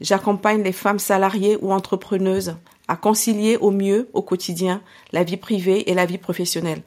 J'accompagne 0.00 0.62
les 0.62 0.72
femmes 0.72 0.98
salariées 0.98 1.56
ou 1.60 1.72
entrepreneuses 1.72 2.56
à 2.88 2.96
concilier 2.96 3.56
au 3.56 3.70
mieux 3.70 4.08
au 4.12 4.22
quotidien 4.22 4.82
la 5.12 5.24
vie 5.24 5.36
privée 5.36 5.90
et 5.90 5.94
la 5.94 6.06
vie 6.06 6.18
professionnelle. 6.18 6.82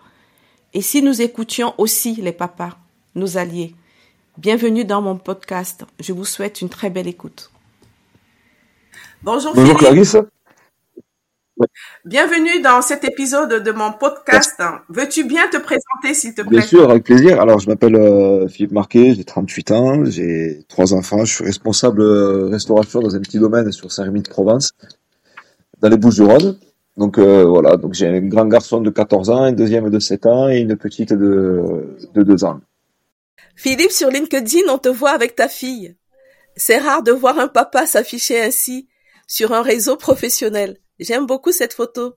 Et 0.73 0.81
si 0.81 1.01
nous 1.01 1.21
écoutions 1.21 1.73
aussi 1.77 2.15
les 2.15 2.33
papas, 2.33 2.77
nos 3.15 3.37
alliés, 3.37 3.73
bienvenue 4.37 4.85
dans 4.85 5.01
mon 5.01 5.17
podcast. 5.17 5.85
Je 5.99 6.13
vous 6.13 6.25
souhaite 6.25 6.61
une 6.61 6.69
très 6.69 6.89
belle 6.89 7.07
écoute. 7.07 7.51
Bonjour, 9.23 9.53
Bonjour 9.55 9.77
Clarisse. 9.77 10.17
Bienvenue 12.05 12.61
dans 12.61 12.81
cet 12.81 13.03
épisode 13.03 13.63
de 13.63 13.71
mon 13.71 13.91
podcast. 13.91 14.61
Veux-tu 14.89 15.23
bien 15.23 15.47
te 15.49 15.57
présenter, 15.57 16.13
s'il 16.13 16.33
te 16.33 16.41
plaît? 16.41 16.59
Bien 16.59 16.61
sûr, 16.61 16.89
avec 16.89 17.03
plaisir. 17.03 17.41
Alors, 17.41 17.59
je 17.59 17.67
m'appelle 17.67 17.95
euh, 17.95 18.47
Philippe 18.47 18.71
Marquet, 18.71 19.13
j'ai 19.15 19.23
38 19.23 19.71
ans, 19.71 20.05
j'ai 20.05 20.63
trois 20.67 20.93
enfants, 20.93 21.25
je 21.25 21.33
suis 21.33 21.43
responsable 21.43 22.01
euh, 22.01 22.47
restauration 22.49 22.99
dans 22.99 23.15
un 23.15 23.19
petit 23.19 23.39
domaine 23.39 23.71
sur 23.71 23.91
Saint-Rémy 23.91 24.21
de 24.21 24.29
Provence, 24.29 24.73
dans 25.79 25.89
les 25.89 25.97
Bouches-du-Rhône. 25.97 26.57
Donc 26.95 27.17
euh, 27.17 27.43
voilà, 27.43 27.77
donc 27.77 27.93
j'ai 27.93 28.07
un 28.07 28.21
grand 28.21 28.45
garçon 28.45 28.81
de 28.81 28.89
14 28.89 29.29
ans, 29.29 29.43
un 29.43 29.51
deuxième 29.51 29.89
de 29.89 29.99
7 29.99 30.25
ans 30.25 30.49
et 30.49 30.59
une 30.59 30.75
petite 30.75 31.13
de, 31.13 31.97
de 32.13 32.23
2 32.23 32.43
ans. 32.43 32.59
Philippe, 33.55 33.91
sur 33.91 34.09
LinkedIn, 34.09 34.69
on 34.69 34.77
te 34.77 34.89
voit 34.89 35.11
avec 35.11 35.35
ta 35.35 35.47
fille. 35.47 35.95
C'est 36.55 36.77
rare 36.77 37.03
de 37.03 37.11
voir 37.11 37.39
un 37.39 37.47
papa 37.47 37.85
s'afficher 37.85 38.41
ainsi 38.41 38.87
sur 39.27 39.53
un 39.53 39.61
réseau 39.61 39.95
professionnel. 39.95 40.77
J'aime 40.99 41.25
beaucoup 41.25 41.51
cette 41.51 41.73
photo. 41.73 42.15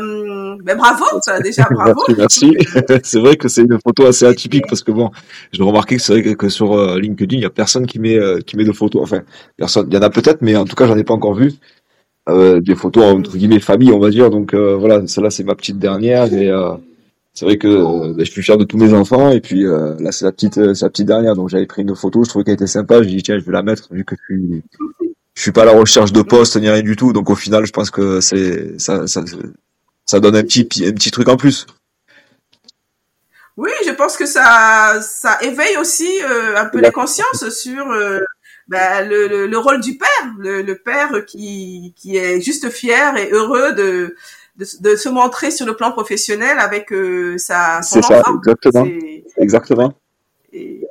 Hum, 0.00 0.58
ben 0.62 0.76
bravo, 0.76 1.04
ça, 1.22 1.40
déjà 1.40 1.66
bravo. 1.70 2.00
merci, 2.16 2.54
merci. 2.56 3.00
c'est 3.02 3.18
vrai 3.18 3.36
que 3.36 3.48
c'est 3.48 3.62
une 3.62 3.78
photo 3.80 4.06
assez 4.06 4.24
atypique 4.24 4.66
parce 4.68 4.84
que 4.84 4.92
bon, 4.92 5.10
j'ai 5.52 5.62
remarqué 5.62 5.96
que 5.96 6.02
c'est 6.02 6.20
vrai 6.20 6.34
que 6.36 6.48
sur 6.48 6.72
euh, 6.72 7.00
LinkedIn, 7.00 7.36
il 7.36 7.42
y 7.42 7.46
a 7.46 7.50
personne 7.50 7.86
qui 7.86 7.98
met 7.98 8.16
euh, 8.16 8.40
qui 8.40 8.56
met 8.56 8.64
de 8.64 8.72
photos. 8.72 9.02
Enfin, 9.02 9.22
personne. 9.56 9.88
Il 9.90 9.94
y 9.94 9.98
en 9.98 10.02
a 10.02 10.10
peut-être, 10.10 10.40
mais 10.40 10.54
en 10.56 10.64
tout 10.64 10.76
cas, 10.76 10.86
j'en 10.86 10.96
ai 10.96 11.04
pas 11.04 11.14
encore 11.14 11.34
vu. 11.34 11.54
Euh, 12.28 12.60
des 12.60 12.74
photos 12.74 13.04
entre 13.04 13.38
guillemets 13.38 13.60
famille, 13.60 13.90
on 13.90 13.98
va 13.98 14.10
dire. 14.10 14.28
Donc 14.30 14.52
euh, 14.52 14.76
voilà, 14.76 15.06
celle-là 15.06 15.30
c'est 15.30 15.44
ma 15.44 15.54
petite 15.54 15.78
dernière 15.78 16.32
et 16.34 16.50
euh, 16.50 16.74
c'est 17.32 17.46
vrai 17.46 17.56
que 17.56 18.12
ben, 18.12 18.24
je 18.24 18.30
suis 18.30 18.42
fier 18.42 18.58
de 18.58 18.64
tous 18.64 18.76
mes 18.76 18.92
enfants 18.92 19.30
et 19.30 19.40
puis 19.40 19.62
là 19.64 20.12
c'est 20.12 20.26
la 20.26 20.32
petite 20.32 20.54
c'est 20.74 20.84
la 20.84 20.90
petite 20.90 21.06
dernière. 21.06 21.34
Donc 21.34 21.48
j'avais 21.48 21.66
pris 21.66 21.82
une 21.82 21.96
photo, 21.96 22.24
je 22.24 22.28
trouvais 22.28 22.44
qu'elle 22.44 22.54
était 22.54 22.66
sympa. 22.66 23.02
J'ai 23.02 23.10
dit 23.10 23.22
tiens, 23.22 23.38
je 23.38 23.44
vais 23.44 23.52
la 23.52 23.62
mettre 23.62 23.88
vu 23.92 24.04
que 24.04 24.14
je 24.16 24.34
suis 24.34 24.62
je 25.38 25.42
suis 25.44 25.52
pas 25.52 25.62
à 25.62 25.66
la 25.66 25.72
recherche 25.72 26.12
de 26.12 26.20
poste 26.20 26.56
ni 26.56 26.68
rien 26.68 26.82
du 26.82 26.96
tout. 26.96 27.12
Donc 27.12 27.30
au 27.30 27.36
final, 27.36 27.64
je 27.64 27.70
pense 27.70 27.92
que 27.92 28.20
c'est 28.20 28.76
ça, 28.80 29.06
ça 29.06 29.22
ça 30.04 30.18
donne 30.18 30.34
un 30.34 30.42
petit 30.42 30.66
un 30.84 30.90
petit 30.90 31.12
truc 31.12 31.28
en 31.28 31.36
plus. 31.36 31.64
Oui, 33.56 33.70
je 33.86 33.92
pense 33.92 34.16
que 34.16 34.26
ça 34.26 35.00
ça 35.00 35.38
éveille 35.40 35.76
aussi 35.76 36.08
un 36.56 36.66
peu 36.66 36.80
la 36.80 36.90
conscience 36.90 37.48
sur 37.50 37.86
ben, 38.66 39.08
le, 39.08 39.28
le, 39.28 39.46
le, 39.46 39.58
rôle 39.58 39.80
du 39.80 39.96
père, 39.96 40.34
le, 40.38 40.62
le, 40.62 40.74
père 40.76 41.24
qui, 41.24 41.94
qui 41.96 42.16
est 42.16 42.40
juste 42.40 42.68
fier 42.68 43.16
et 43.16 43.30
heureux 43.30 43.72
de, 43.72 44.16
de, 44.56 44.66
de 44.80 44.96
se 44.96 45.08
montrer 45.08 45.52
sur 45.52 45.66
le 45.66 45.76
plan 45.76 45.92
professionnel 45.92 46.58
avec 46.58 46.92
euh, 46.92 47.38
sa 47.38 47.80
son 47.82 48.02
C'est 48.02 48.08
ça, 48.08 48.22
exactement. 48.36 48.86
Exactement. 49.38 49.94
Et 50.52 50.87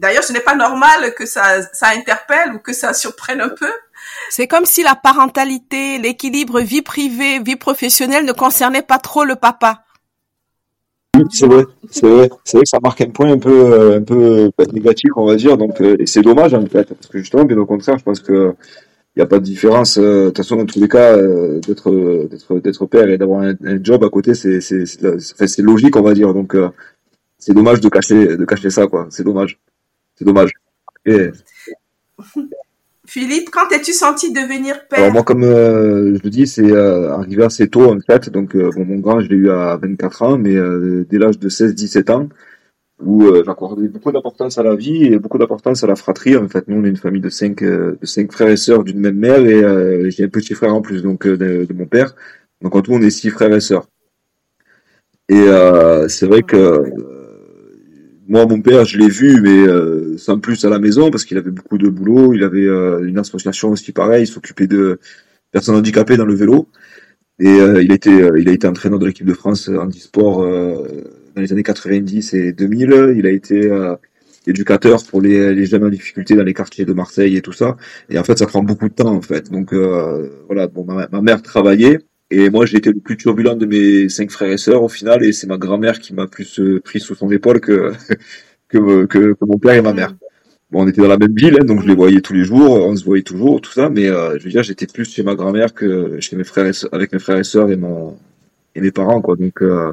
d'ailleurs, 0.00 0.24
ce 0.24 0.32
n'est 0.32 0.40
pas 0.40 0.54
normal 0.54 1.14
que 1.14 1.26
ça, 1.26 1.62
ça 1.72 1.88
interpelle 1.88 2.54
ou 2.54 2.58
que 2.58 2.72
ça 2.72 2.92
surprenne 2.92 3.40
un 3.40 3.48
peu. 3.48 3.70
C'est 4.30 4.46
comme 4.46 4.64
si 4.64 4.82
la 4.82 4.94
parentalité, 4.94 5.98
l'équilibre 5.98 6.60
vie 6.60 6.82
privée, 6.82 7.40
vie 7.40 7.56
professionnelle 7.56 8.24
ne 8.24 8.32
concernait 8.32 8.82
pas 8.82 8.98
trop 8.98 9.24
le 9.24 9.36
papa. 9.36 9.84
Oui, 11.16 11.24
c'est 11.30 11.46
vrai, 11.46 11.64
c'est 11.90 12.06
vrai, 12.06 12.30
c'est 12.44 12.58
vrai 12.58 12.64
que 12.64 12.68
ça 12.68 12.78
marque 12.82 13.00
un 13.00 13.10
point 13.10 13.32
un 13.32 13.38
peu, 13.38 13.50
euh, 13.50 13.98
un 13.98 14.02
peu 14.02 14.50
négatif, 14.72 15.10
on 15.16 15.26
va 15.26 15.36
dire. 15.36 15.56
Donc, 15.56 15.80
euh, 15.80 15.96
et 15.98 16.06
c'est 16.06 16.22
dommage 16.22 16.54
en 16.54 16.64
fait, 16.66 16.88
parce 16.88 17.06
que 17.06 17.18
justement, 17.18 17.44
bien 17.44 17.56
au 17.58 17.66
contraire, 17.66 17.98
je 17.98 18.04
pense 18.04 18.20
que 18.20 18.54
il 19.16 19.20
n'y 19.20 19.22
a 19.22 19.26
pas 19.26 19.38
de 19.38 19.44
différence. 19.44 19.98
Euh, 19.98 20.24
de 20.24 20.26
toute 20.28 20.36
façon, 20.38 20.56
dans 20.56 20.66
tous 20.66 20.78
les 20.78 20.86
cas, 20.86 21.16
d'être, 21.16 21.90
d'être, 22.30 22.58
d'être 22.60 22.86
père 22.86 23.08
et 23.08 23.18
d'avoir 23.18 23.40
un, 23.40 23.54
un, 23.64 23.82
job 23.82 24.04
à 24.04 24.10
côté, 24.10 24.34
c'est, 24.34 24.60
c'est, 24.60 24.86
c'est, 24.86 25.46
c'est 25.48 25.62
logique, 25.62 25.96
on 25.96 26.02
va 26.02 26.14
dire. 26.14 26.32
Donc, 26.34 26.54
c'est 27.38 27.54
dommage 27.54 27.80
de 27.80 27.88
cacher, 27.88 28.36
de 28.36 28.44
cacher 28.44 28.70
ça, 28.70 28.86
quoi. 28.86 29.08
C'est 29.10 29.24
dommage, 29.24 29.58
c'est 30.18 30.24
dommage. 30.24 30.50
Et... 31.06 31.30
Philippe, 33.06 33.48
quand 33.50 33.72
es-tu 33.72 33.92
senti 33.92 34.32
devenir 34.32 34.86
père? 34.86 34.98
Alors 34.98 35.12
moi, 35.12 35.22
comme 35.22 35.44
euh, 35.44 36.14
je 36.16 36.22
le 36.22 36.28
dis, 36.28 36.46
c'est 36.46 36.70
euh, 36.70 37.14
arrivé 37.14 37.44
assez 37.44 37.68
tôt 37.68 37.90
en 37.90 37.98
fait. 38.00 38.28
Donc 38.28 38.54
euh, 38.54 38.70
bon, 38.74 38.84
mon 38.84 38.98
grand, 38.98 39.20
je 39.20 39.28
l'ai 39.28 39.36
eu 39.36 39.50
à 39.50 39.78
24 39.78 40.22
ans, 40.22 40.38
mais 40.38 40.54
dès 41.08 41.18
l'âge 41.18 41.38
de 41.38 41.48
16-17 41.48 42.12
ans, 42.12 42.28
où 43.02 43.24
j'accordais 43.46 43.88
beaucoup 43.88 44.12
d'importance 44.12 44.58
à 44.58 44.62
la 44.62 44.74
vie 44.74 45.04
et 45.04 45.18
beaucoup 45.18 45.38
d'importance 45.38 45.84
à 45.84 45.86
la 45.86 45.96
fratrie. 45.96 46.36
En 46.36 46.48
fait, 46.48 46.66
nous, 46.68 46.76
on 46.76 46.84
est 46.84 46.88
une 46.88 46.96
famille 46.96 47.22
de 47.22 47.30
cinq, 47.30 47.62
de 47.62 47.98
cinq 48.02 48.30
frères 48.32 48.48
et 48.48 48.56
sœurs 48.56 48.84
d'une 48.84 49.00
même 49.00 49.16
mère, 49.16 49.38
et 49.38 50.10
j'ai 50.10 50.24
un 50.24 50.28
petit 50.28 50.54
frère 50.54 50.74
en 50.74 50.82
plus 50.82 51.02
donc 51.02 51.26
de, 51.26 51.64
de, 51.64 51.72
mon 51.72 51.86
père. 51.86 52.14
Donc 52.60 52.74
en 52.74 52.82
tout, 52.82 52.92
on 52.92 53.00
est 53.00 53.10
six 53.10 53.30
frères 53.30 53.54
et 53.54 53.60
sœurs. 53.60 53.86
Et 55.30 55.46
c'est 56.08 56.26
vrai 56.26 56.42
que 56.42 57.17
moi, 58.28 58.44
mon 58.46 58.60
père, 58.60 58.84
je 58.84 58.98
l'ai 58.98 59.08
vu, 59.08 59.40
mais 59.40 59.66
euh, 59.66 60.18
sans 60.18 60.38
plus 60.38 60.62
à 60.66 60.68
la 60.68 60.78
maison, 60.78 61.10
parce 61.10 61.24
qu'il 61.24 61.38
avait 61.38 61.50
beaucoup 61.50 61.78
de 61.78 61.88
boulot. 61.88 62.34
Il 62.34 62.44
avait 62.44 62.66
euh, 62.66 63.06
une 63.06 63.18
association 63.18 63.70
aussi 63.70 63.92
pareil, 63.92 64.24
il 64.24 64.26
s'occupait 64.26 64.66
de 64.66 65.00
personnes 65.50 65.76
handicapées 65.76 66.18
dans 66.18 66.26
le 66.26 66.34
vélo. 66.34 66.68
Et 67.38 67.48
euh, 67.48 67.82
il, 67.82 67.90
a 67.90 67.94
été, 67.94 68.10
euh, 68.10 68.38
il 68.38 68.48
a 68.48 68.52
été 68.52 68.66
entraîneur 68.66 68.98
de 68.98 69.06
l'équipe 69.06 69.26
de 69.26 69.32
France 69.32 69.68
handisport 69.68 70.42
dans 70.42 71.40
les 71.40 71.52
années 71.52 71.62
90 71.62 72.34
et 72.34 72.52
2000. 72.52 73.14
Il 73.16 73.26
a 73.26 73.30
été 73.30 73.70
éducateur 74.46 75.02
pour 75.04 75.22
les, 75.22 75.54
les, 75.54 75.66
jeunes 75.66 75.84
en 75.84 75.88
difficulté 75.88 76.34
dans 76.34 76.44
les 76.44 76.54
quartiers 76.54 76.84
de 76.84 76.92
Marseille 76.92 77.36
et 77.36 77.42
tout 77.42 77.52
ça. 77.52 77.76
Et 78.10 78.18
en 78.18 78.24
fait, 78.24 78.38
ça 78.38 78.46
prend 78.46 78.62
beaucoup 78.62 78.88
de 78.88 78.94
temps, 78.94 79.14
en 79.14 79.22
fait. 79.22 79.50
Donc, 79.50 79.72
voilà, 79.72 80.66
bon, 80.66 80.84
ma 80.84 81.22
mère 81.22 81.40
travaillait. 81.40 82.00
Et 82.30 82.50
moi, 82.50 82.66
j'ai 82.66 82.76
été 82.76 82.92
le 82.92 83.00
plus 83.00 83.16
turbulent 83.16 83.56
de 83.56 83.64
mes 83.66 84.08
cinq 84.08 84.30
frères 84.30 84.50
et 84.52 84.58
sœurs 84.58 84.82
au 84.82 84.88
final, 84.88 85.24
et 85.24 85.32
c'est 85.32 85.46
ma 85.46 85.56
grand-mère 85.56 85.98
qui 85.98 86.12
m'a 86.12 86.26
plus 86.26 86.60
euh, 86.60 86.80
pris 86.80 87.00
sous 87.00 87.14
son 87.14 87.30
épaule 87.30 87.60
que, 87.60 87.92
que, 88.68 89.06
que, 89.06 89.32
que, 89.32 89.44
mon 89.46 89.58
père 89.58 89.74
et 89.74 89.82
ma 89.82 89.94
mère. 89.94 90.14
Bon, 90.70 90.82
on 90.82 90.88
était 90.88 91.00
dans 91.00 91.08
la 91.08 91.16
même 91.16 91.34
ville, 91.34 91.56
hein, 91.58 91.64
donc 91.64 91.80
je 91.82 91.86
les 91.88 91.94
voyais 91.94 92.20
tous 92.20 92.34
les 92.34 92.44
jours, 92.44 92.72
on 92.72 92.94
se 92.94 93.04
voyait 93.04 93.22
toujours, 93.22 93.62
tout 93.62 93.72
ça, 93.72 93.88
mais 93.88 94.08
euh, 94.08 94.38
je 94.38 94.44
veux 94.44 94.50
dire, 94.50 94.62
j'étais 94.62 94.86
plus 94.86 95.06
chez 95.10 95.22
ma 95.22 95.34
grand-mère 95.34 95.72
que 95.72 96.20
chez 96.20 96.36
mes 96.36 96.44
frères 96.44 96.66
et 96.66 96.74
soeurs, 96.74 96.92
avec 96.92 97.12
mes 97.12 97.18
frères 97.18 97.38
et 97.38 97.44
sœurs 97.44 97.70
et 97.70 97.76
mon 97.76 98.18
et 98.74 98.82
mes 98.82 98.90
parents, 98.90 99.22
quoi. 99.22 99.36
Donc 99.36 99.62
euh, 99.62 99.92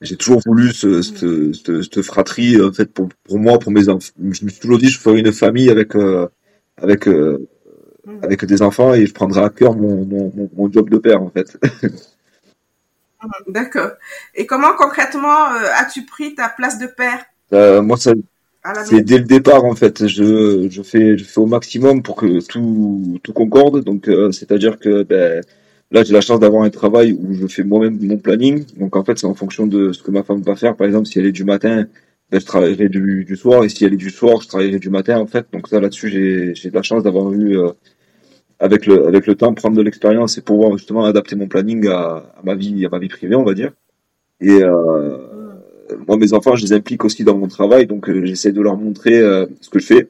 j'ai 0.00 0.16
toujours 0.16 0.40
voulu 0.46 0.72
ce, 0.72 1.02
ce, 1.02 1.52
cette, 1.52 1.82
cette, 1.82 2.02
fratrie, 2.02 2.62
en 2.62 2.72
fait, 2.72 2.92
pour, 2.92 3.08
pour 3.24 3.38
moi, 3.40 3.58
pour 3.58 3.72
mes 3.72 3.88
enfants. 3.88 4.12
Je 4.20 4.44
me 4.44 4.50
suis 4.50 4.60
toujours 4.60 4.78
dit, 4.78 4.88
je 4.88 5.00
ferais 5.00 5.18
une 5.18 5.32
famille 5.32 5.70
avec 5.70 5.94
avec 6.76 7.08
avec 8.22 8.44
des 8.44 8.62
enfants 8.62 8.94
et 8.94 9.06
je 9.06 9.14
prendrai 9.14 9.42
à 9.42 9.50
cœur 9.50 9.74
mon, 9.74 10.04
mon, 10.04 10.50
mon 10.56 10.72
job 10.72 10.90
de 10.90 10.98
père 10.98 11.22
en 11.22 11.30
fait. 11.30 11.56
D'accord. 13.48 13.90
Et 14.34 14.46
comment 14.46 14.74
concrètement 14.76 15.52
euh, 15.52 15.66
as-tu 15.78 16.04
pris 16.04 16.34
ta 16.34 16.48
place 16.48 16.78
de 16.78 16.86
père 16.86 17.24
euh, 17.52 17.82
Moi, 17.82 17.96
c'est 17.96 18.14
dès 19.02 19.18
le 19.18 19.24
départ 19.24 19.64
en 19.64 19.74
fait. 19.74 20.06
Je, 20.06 20.68
je, 20.70 20.82
fais, 20.82 21.18
je 21.18 21.24
fais 21.24 21.40
au 21.40 21.46
maximum 21.46 22.02
pour 22.02 22.16
que 22.16 22.46
tout, 22.46 23.18
tout 23.22 23.32
concorde. 23.32 23.84
Donc, 23.84 24.08
euh, 24.08 24.32
c'est-à-dire 24.32 24.78
que 24.78 25.02
ben, 25.02 25.42
là, 25.90 26.04
j'ai 26.04 26.12
la 26.12 26.20
chance 26.20 26.40
d'avoir 26.40 26.62
un 26.62 26.70
travail 26.70 27.12
où 27.12 27.34
je 27.34 27.46
fais 27.46 27.62
moi-même 27.62 27.98
mon 28.00 28.18
planning. 28.18 28.64
Donc, 28.76 28.96
en 28.96 29.04
fait, 29.04 29.18
c'est 29.18 29.26
en 29.26 29.34
fonction 29.34 29.66
de 29.66 29.92
ce 29.92 30.02
que 30.02 30.10
ma 30.10 30.22
femme 30.22 30.42
va 30.42 30.56
faire. 30.56 30.76
Par 30.76 30.86
exemple, 30.86 31.06
si 31.06 31.18
elle 31.18 31.26
est 31.26 31.32
du 31.32 31.44
matin, 31.44 31.86
ben, 32.30 32.40
je 32.40 32.46
travaillerai 32.46 32.88
du, 32.88 33.24
du 33.24 33.36
soir. 33.36 33.64
Et 33.64 33.68
si 33.68 33.84
elle 33.84 33.94
est 33.94 33.98
du 33.98 34.10
soir, 34.10 34.40
je 34.42 34.48
travaillerai 34.48 34.78
du 34.78 34.90
matin 34.90 35.18
en 35.18 35.26
fait. 35.26 35.46
Donc, 35.52 35.68
ça 35.68 35.80
là-dessus, 35.80 36.54
j'ai 36.54 36.70
de 36.70 36.74
la 36.74 36.82
chance 36.82 37.02
d'avoir 37.02 37.32
eu 37.32 37.58
avec 38.64 38.86
le, 38.86 39.06
avec 39.06 39.26
le 39.26 39.34
temps, 39.34 39.52
prendre 39.52 39.76
de 39.76 39.82
l'expérience 39.82 40.38
et 40.38 40.40
pouvoir 40.40 40.72
justement 40.78 41.04
adapter 41.04 41.36
mon 41.36 41.48
planning 41.48 41.86
à, 41.88 42.32
ma 42.44 42.54
vie, 42.54 42.86
à 42.86 42.88
ma 42.88 42.98
vie 42.98 43.08
privée, 43.08 43.34
on 43.34 43.44
va 43.44 43.52
dire. 43.52 43.72
Et 44.40 44.62
euh, 44.62 45.18
moi, 46.08 46.16
mes 46.16 46.32
enfants, 46.32 46.56
je 46.56 46.64
les 46.64 46.72
implique 46.72 47.04
aussi 47.04 47.24
dans 47.24 47.36
mon 47.36 47.46
travail, 47.46 47.86
donc 47.86 48.08
euh, 48.08 48.24
j'essaie 48.24 48.52
de 48.52 48.62
leur 48.62 48.78
montrer 48.78 49.20
euh, 49.20 49.44
ce 49.60 49.68
que 49.68 49.78
je 49.80 49.86
fais, 49.92 50.08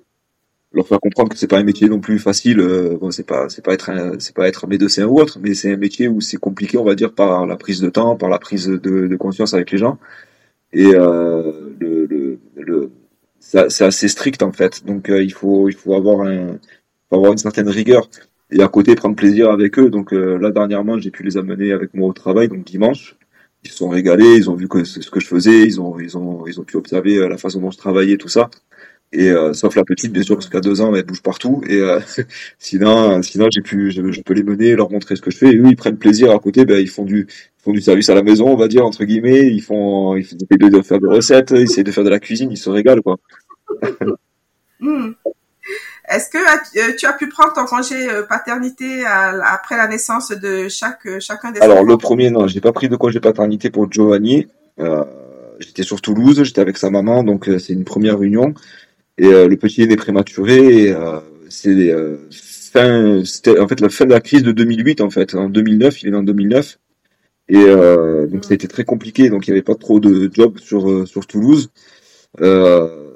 leur 0.72 0.86
faire 0.86 1.00
comprendre 1.00 1.30
que 1.30 1.36
c'est 1.36 1.50
pas 1.50 1.58
un 1.58 1.64
métier 1.64 1.88
non 1.88 1.98
plus 1.98 2.20
facile. 2.20 2.60
Euh, 2.60 2.96
bon, 3.00 3.10
c'est 3.10 3.26
pas, 3.26 3.48
c'est 3.48 3.64
pas 3.64 3.74
être, 3.74 3.90
c'est 4.20 4.36
pas 4.36 4.46
être 4.46 4.68
médecin 4.68 5.04
ou 5.04 5.18
autre, 5.18 5.40
mais 5.42 5.54
c'est 5.54 5.72
un 5.72 5.76
métier 5.76 6.06
où 6.06 6.20
c'est 6.20 6.36
compliqué, 6.36 6.78
on 6.78 6.84
va 6.84 6.94
dire, 6.94 7.12
par 7.12 7.46
la 7.46 7.56
prise 7.56 7.80
de 7.80 7.90
temps, 7.90 8.14
par 8.14 8.28
la 8.28 8.38
prise 8.38 8.68
de, 8.68 9.08
de 9.08 9.16
conscience 9.16 9.52
avec 9.52 9.72
les 9.72 9.78
gens. 9.78 9.98
Et 10.72 10.92
le, 10.92 12.06
le, 12.10 12.38
le 12.56 12.90
c'est 13.40 13.84
assez 13.84 14.08
strict 14.08 14.42
en 14.42 14.52
fait, 14.52 14.84
donc 14.86 15.08
il 15.08 15.32
faut, 15.32 15.68
il 15.68 15.74
faut 15.74 15.94
avoir 15.94 16.26
un, 16.26 16.58
avoir 17.10 17.32
une 17.32 17.38
certaine 17.38 17.68
rigueur 17.68 18.08
et 18.50 18.62
à 18.62 18.68
côté 18.68 18.94
prendre 18.94 19.16
plaisir 19.16 19.50
avec 19.50 19.78
eux. 19.78 19.90
Donc 19.90 20.12
là 20.12 20.50
dernièrement, 20.50 20.98
j'ai 20.98 21.10
pu 21.10 21.22
les 21.22 21.36
amener 21.36 21.72
avec 21.72 21.94
moi 21.94 22.08
au 22.08 22.12
travail, 22.12 22.48
donc 22.48 22.64
dimanche. 22.64 23.16
Ils 23.64 23.70
se 23.70 23.78
sont 23.78 23.88
régalés, 23.88 24.36
ils 24.36 24.50
ont 24.50 24.54
vu 24.54 24.68
ce 24.84 25.10
que 25.10 25.20
je 25.20 25.26
faisais, 25.26 25.62
ils 25.62 25.80
ont 25.80 25.98
ils 25.98 26.18
ont 26.18 26.46
ils 26.46 26.60
ont 26.60 26.64
pu 26.64 26.76
observer 26.76 27.26
la 27.28 27.38
façon 27.38 27.60
dont 27.60 27.70
je 27.70 27.78
travaillais, 27.78 28.16
tout 28.18 28.28
ça. 28.28 28.50
Et 29.14 29.30
euh, 29.30 29.52
sauf 29.52 29.76
la 29.76 29.84
petite, 29.84 30.12
bien 30.12 30.22
sûr, 30.22 30.34
parce 30.36 30.48
qu'à 30.48 30.60
deux 30.60 30.80
ans, 30.80 30.92
elle 30.94 31.04
bouge 31.04 31.22
partout. 31.22 31.62
Et 31.68 31.76
euh, 31.76 32.00
sinon, 32.58 33.22
sinon, 33.22 33.46
j'ai 33.50 33.62
pu, 33.62 33.92
je, 33.92 34.20
peux 34.22 34.34
les 34.34 34.42
mener, 34.42 34.74
leur 34.74 34.90
montrer 34.90 35.14
ce 35.14 35.22
que 35.22 35.30
je 35.30 35.36
fais. 35.36 35.52
Et 35.52 35.56
eux, 35.56 35.68
ils 35.68 35.76
prennent 35.76 35.98
plaisir 35.98 36.32
à 36.32 36.38
côté. 36.40 36.64
Ben, 36.64 36.80
ils 36.80 36.88
font 36.88 37.04
du, 37.04 37.28
font 37.58 37.72
du 37.72 37.80
service 37.80 38.08
à 38.08 38.14
la 38.16 38.22
maison, 38.22 38.48
on 38.48 38.56
va 38.56 38.66
dire 38.66 38.84
entre 38.84 39.04
guillemets. 39.04 39.46
Ils 39.52 39.62
font, 39.62 40.16
ils 40.16 40.24
essayent 40.24 40.70
de 40.70 40.82
faire 40.82 40.98
des 40.98 41.06
recettes, 41.08 41.52
ils 41.52 41.62
essayent 41.62 41.84
de 41.84 41.92
faire 41.92 42.04
de 42.04 42.10
la 42.10 42.18
cuisine, 42.18 42.50
ils 42.50 42.58
se 42.58 42.70
régalent, 42.70 43.02
quoi. 43.02 43.16
Hmm. 44.80 45.12
Est-ce 46.08 46.28
que 46.28 46.38
euh, 46.38 46.92
tu 46.98 47.06
as 47.06 47.12
pu 47.12 47.28
prendre 47.28 47.52
ton 47.54 47.64
congé 47.64 48.08
paternité 48.28 49.04
après 49.06 49.76
la 49.76 49.86
naissance 49.88 50.30
de 50.30 50.68
chaque 50.68 51.08
chacun 51.20 51.50
des 51.50 51.60
Alors 51.60 51.82
le 51.82 51.96
premier 51.96 52.30
non, 52.30 52.46
j'ai 52.46 52.60
pas 52.60 52.72
pris 52.72 52.88
de 52.88 52.96
congé 52.96 53.20
paternité 53.20 53.70
pour 53.70 53.90
Giovanni. 53.90 54.48
j'étais 55.60 55.82
sur 55.82 56.00
Toulouse, 56.00 56.42
j'étais 56.42 56.60
avec 56.60 56.76
sa 56.76 56.90
maman, 56.90 57.22
donc 57.22 57.48
c'est 57.58 57.72
une 57.72 57.84
première 57.84 58.18
réunion. 58.18 58.54
Et 59.18 59.26
euh, 59.26 59.48
le 59.48 59.56
petit 59.56 59.82
est 59.82 59.86
né 59.86 59.96
prématuré. 59.96 60.90
Euh, 60.90 61.20
c'est 61.48 61.70
euh, 61.70 62.16
fin, 62.30 63.22
c'était 63.24 63.58
en 63.58 63.68
fait 63.68 63.80
la 63.80 63.88
fin 63.88 64.04
de 64.06 64.10
la 64.10 64.20
crise 64.20 64.42
de 64.42 64.52
2008 64.52 65.00
en 65.00 65.10
fait. 65.10 65.34
En 65.34 65.48
2009, 65.48 66.02
il 66.02 66.08
est 66.08 66.10
né 66.10 66.16
en 66.16 66.22
2009. 66.22 66.78
Et 67.48 67.56
euh, 67.56 68.26
donc 68.26 68.44
ça 68.44 68.52
a 68.52 68.54
été 68.54 68.68
très 68.68 68.84
compliqué, 68.84 69.28
donc 69.28 69.46
il 69.46 69.50
n'y 69.50 69.54
avait 69.54 69.62
pas 69.62 69.74
trop 69.74 70.00
de 70.00 70.30
job 70.32 70.58
sur 70.58 71.06
sur 71.06 71.26
Toulouse. 71.26 71.70
Euh, 72.40 73.13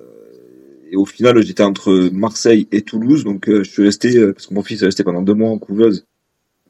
et 0.91 0.97
au 0.97 1.07
final, 1.07 1.43
j'étais 1.43 1.63
entre 1.63 2.11
Marseille 2.13 2.69
et 2.73 2.83
Toulouse, 2.83 3.25
donc 3.25 3.45
je 3.49 3.63
suis 3.63 3.83
resté 3.83 4.33
parce 4.33 4.47
que 4.47 4.55
mon 4.55 4.63
fils 4.63 4.83
est 4.83 4.87
resté 4.87 5.05
pendant 5.05 5.23
deux 5.23 5.35
mois 5.35 5.51
en 5.51 5.59
couveuse, 5.59 6.07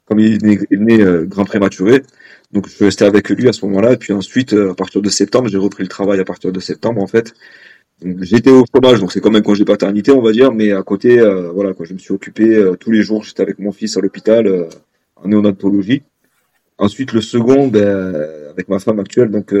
comme 0.05 0.19
il 0.19 0.33
est 0.33 0.43
né, 0.43 0.59
né 0.71 1.03
grand 1.25 1.45
prématuré. 1.45 2.03
Donc 2.51 2.67
je 2.67 2.73
suis 2.73 2.85
resté 2.85 3.05
avec 3.05 3.29
lui 3.29 3.47
à 3.47 3.53
ce 3.53 3.65
moment-là. 3.65 3.93
Et 3.93 3.97
puis 3.97 4.13
ensuite, 4.13 4.53
à 4.53 4.73
partir 4.73 5.01
de 5.01 5.09
septembre, 5.09 5.47
j'ai 5.49 5.57
repris 5.57 5.83
le 5.83 5.89
travail 5.89 6.19
à 6.19 6.25
partir 6.25 6.51
de 6.51 6.59
septembre 6.59 7.01
en 7.01 7.07
fait. 7.07 7.33
J'étais 8.01 8.49
au 8.49 8.65
fromage, 8.65 9.01
donc 9.01 9.11
c'est 9.11 9.19
quand 9.19 9.31
même 9.31 9.43
congé 9.43 9.65
paternité, 9.65 10.11
on 10.11 10.21
va 10.21 10.31
dire, 10.31 10.53
mais 10.53 10.71
à 10.71 10.83
côté, 10.83 11.19
euh, 11.19 11.51
voilà, 11.51 11.73
quoi, 11.73 11.85
je 11.85 11.93
me 11.93 11.99
suis 11.99 12.13
occupé 12.13 12.55
euh, 12.55 12.75
tous 12.75 12.91
les 12.91 13.01
jours. 13.01 13.25
J'étais 13.25 13.41
avec 13.41 13.59
mon 13.59 13.73
fils 13.73 13.97
à 13.97 14.01
l'hôpital 14.01 14.47
euh, 14.47 14.69
en 15.17 15.27
néonatologie. 15.27 16.03
Ensuite, 16.77 17.11
le 17.11 17.19
second, 17.19 17.67
ben, 17.67 18.25
avec 18.51 18.69
ma 18.69 18.79
femme 18.79 18.99
actuelle, 19.01 19.31
donc 19.31 19.53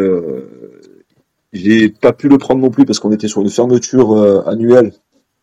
j'ai 1.53 1.89
pas 1.89 2.13
pu 2.13 2.29
le 2.29 2.37
prendre 2.37 2.61
non 2.61 2.69
plus 2.69 2.85
parce 2.85 2.99
qu'on 2.99 3.11
était 3.11 3.27
sur 3.27 3.41
une 3.41 3.49
fermeture 3.49 4.47
annuelle. 4.47 4.93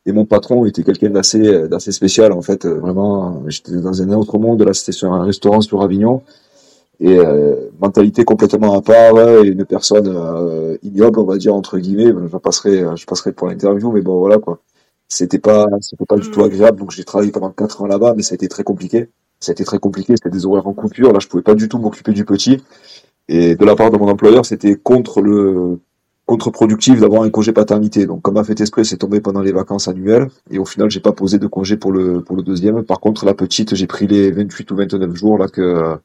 Et 0.08 0.12
mon 0.12 0.24
patron 0.24 0.64
était 0.66 0.84
quelqu'un 0.84 1.10
d'assez 1.10 1.68
d'assez 1.68 1.90
spécial 1.90 2.32
en 2.32 2.42
fait. 2.42 2.64
vraiment, 2.64 3.42
j'étais 3.48 3.72
dans 3.72 4.02
un 4.02 4.12
autre 4.12 4.38
monde. 4.38 4.62
Là, 4.62 4.72
c'était 4.72 4.92
sur 4.92 5.12
un 5.12 5.24
restaurant 5.24 5.60
sur 5.60 5.82
Avignon. 5.82 6.22
Et 6.98 7.18
euh, 7.18 7.68
mentalité 7.78 8.24
complètement 8.24 8.72
à 8.74 8.80
part 8.80 9.20
et 9.20 9.48
une 9.48 9.66
personne 9.66 10.08
euh, 10.08 10.78
ignoble 10.82 11.20
on 11.20 11.24
va 11.24 11.36
dire 11.36 11.54
entre 11.54 11.78
guillemets. 11.78 12.06
Je 12.06 12.36
passerai 12.38 12.84
je 12.96 13.04
passerai 13.04 13.32
pour 13.32 13.48
l'interview 13.48 13.92
mais 13.92 14.00
bon 14.00 14.18
voilà 14.18 14.38
quoi. 14.38 14.60
C'était 15.06 15.38
pas 15.38 15.66
c'était 15.80 16.06
pas 16.06 16.16
du 16.16 16.30
tout 16.30 16.40
mm. 16.40 16.44
agréable. 16.44 16.78
Donc 16.78 16.92
j'ai 16.92 17.04
travaillé 17.04 17.32
pendant 17.32 17.50
quatre 17.50 17.82
ans 17.82 17.86
là-bas 17.86 18.14
mais 18.16 18.22
ça 18.22 18.32
a 18.32 18.36
été 18.36 18.48
très 18.48 18.64
compliqué. 18.64 19.10
Ça 19.40 19.50
a 19.50 19.52
été 19.52 19.64
très 19.64 19.78
compliqué. 19.78 20.14
C'était 20.16 20.30
des 20.30 20.46
horaires 20.46 20.66
en 20.66 20.72
coupure. 20.72 21.12
Là 21.12 21.18
je 21.20 21.28
pouvais 21.28 21.42
pas 21.42 21.54
du 21.54 21.68
tout 21.68 21.78
m'occuper 21.78 22.12
du 22.12 22.24
petit. 22.24 22.62
Et 23.28 23.56
de 23.56 23.64
la 23.64 23.76
part 23.76 23.90
de 23.90 23.98
mon 23.98 24.08
employeur 24.08 24.46
c'était 24.46 24.76
contre 24.76 25.20
le 25.20 25.78
contre-productif 26.26 27.00
d'avoir 27.00 27.22
un 27.22 27.30
congé 27.30 27.52
paternité 27.52 28.06
donc 28.06 28.22
comme 28.22 28.36
a 28.36 28.44
fait 28.44 28.60
esprit 28.60 28.84
c'est 28.84 28.96
tombé 28.98 29.20
pendant 29.20 29.42
les 29.42 29.52
vacances 29.52 29.88
annuelles 29.88 30.28
et 30.50 30.58
au 30.58 30.64
final 30.64 30.90
j'ai 30.90 31.00
pas 31.00 31.12
posé 31.12 31.38
de 31.38 31.46
congé 31.46 31.76
pour 31.76 31.92
le 31.92 32.20
pour 32.20 32.36
le 32.36 32.42
deuxième 32.42 32.82
par 32.84 33.00
contre 33.00 33.24
la 33.24 33.34
petite 33.34 33.74
j'ai 33.74 33.86
pris 33.86 34.06
les 34.06 34.32
28 34.32 34.70
ou 34.72 34.76
29 34.76 35.14
jours 35.14 35.38
là 35.38 35.48
que 35.48 35.96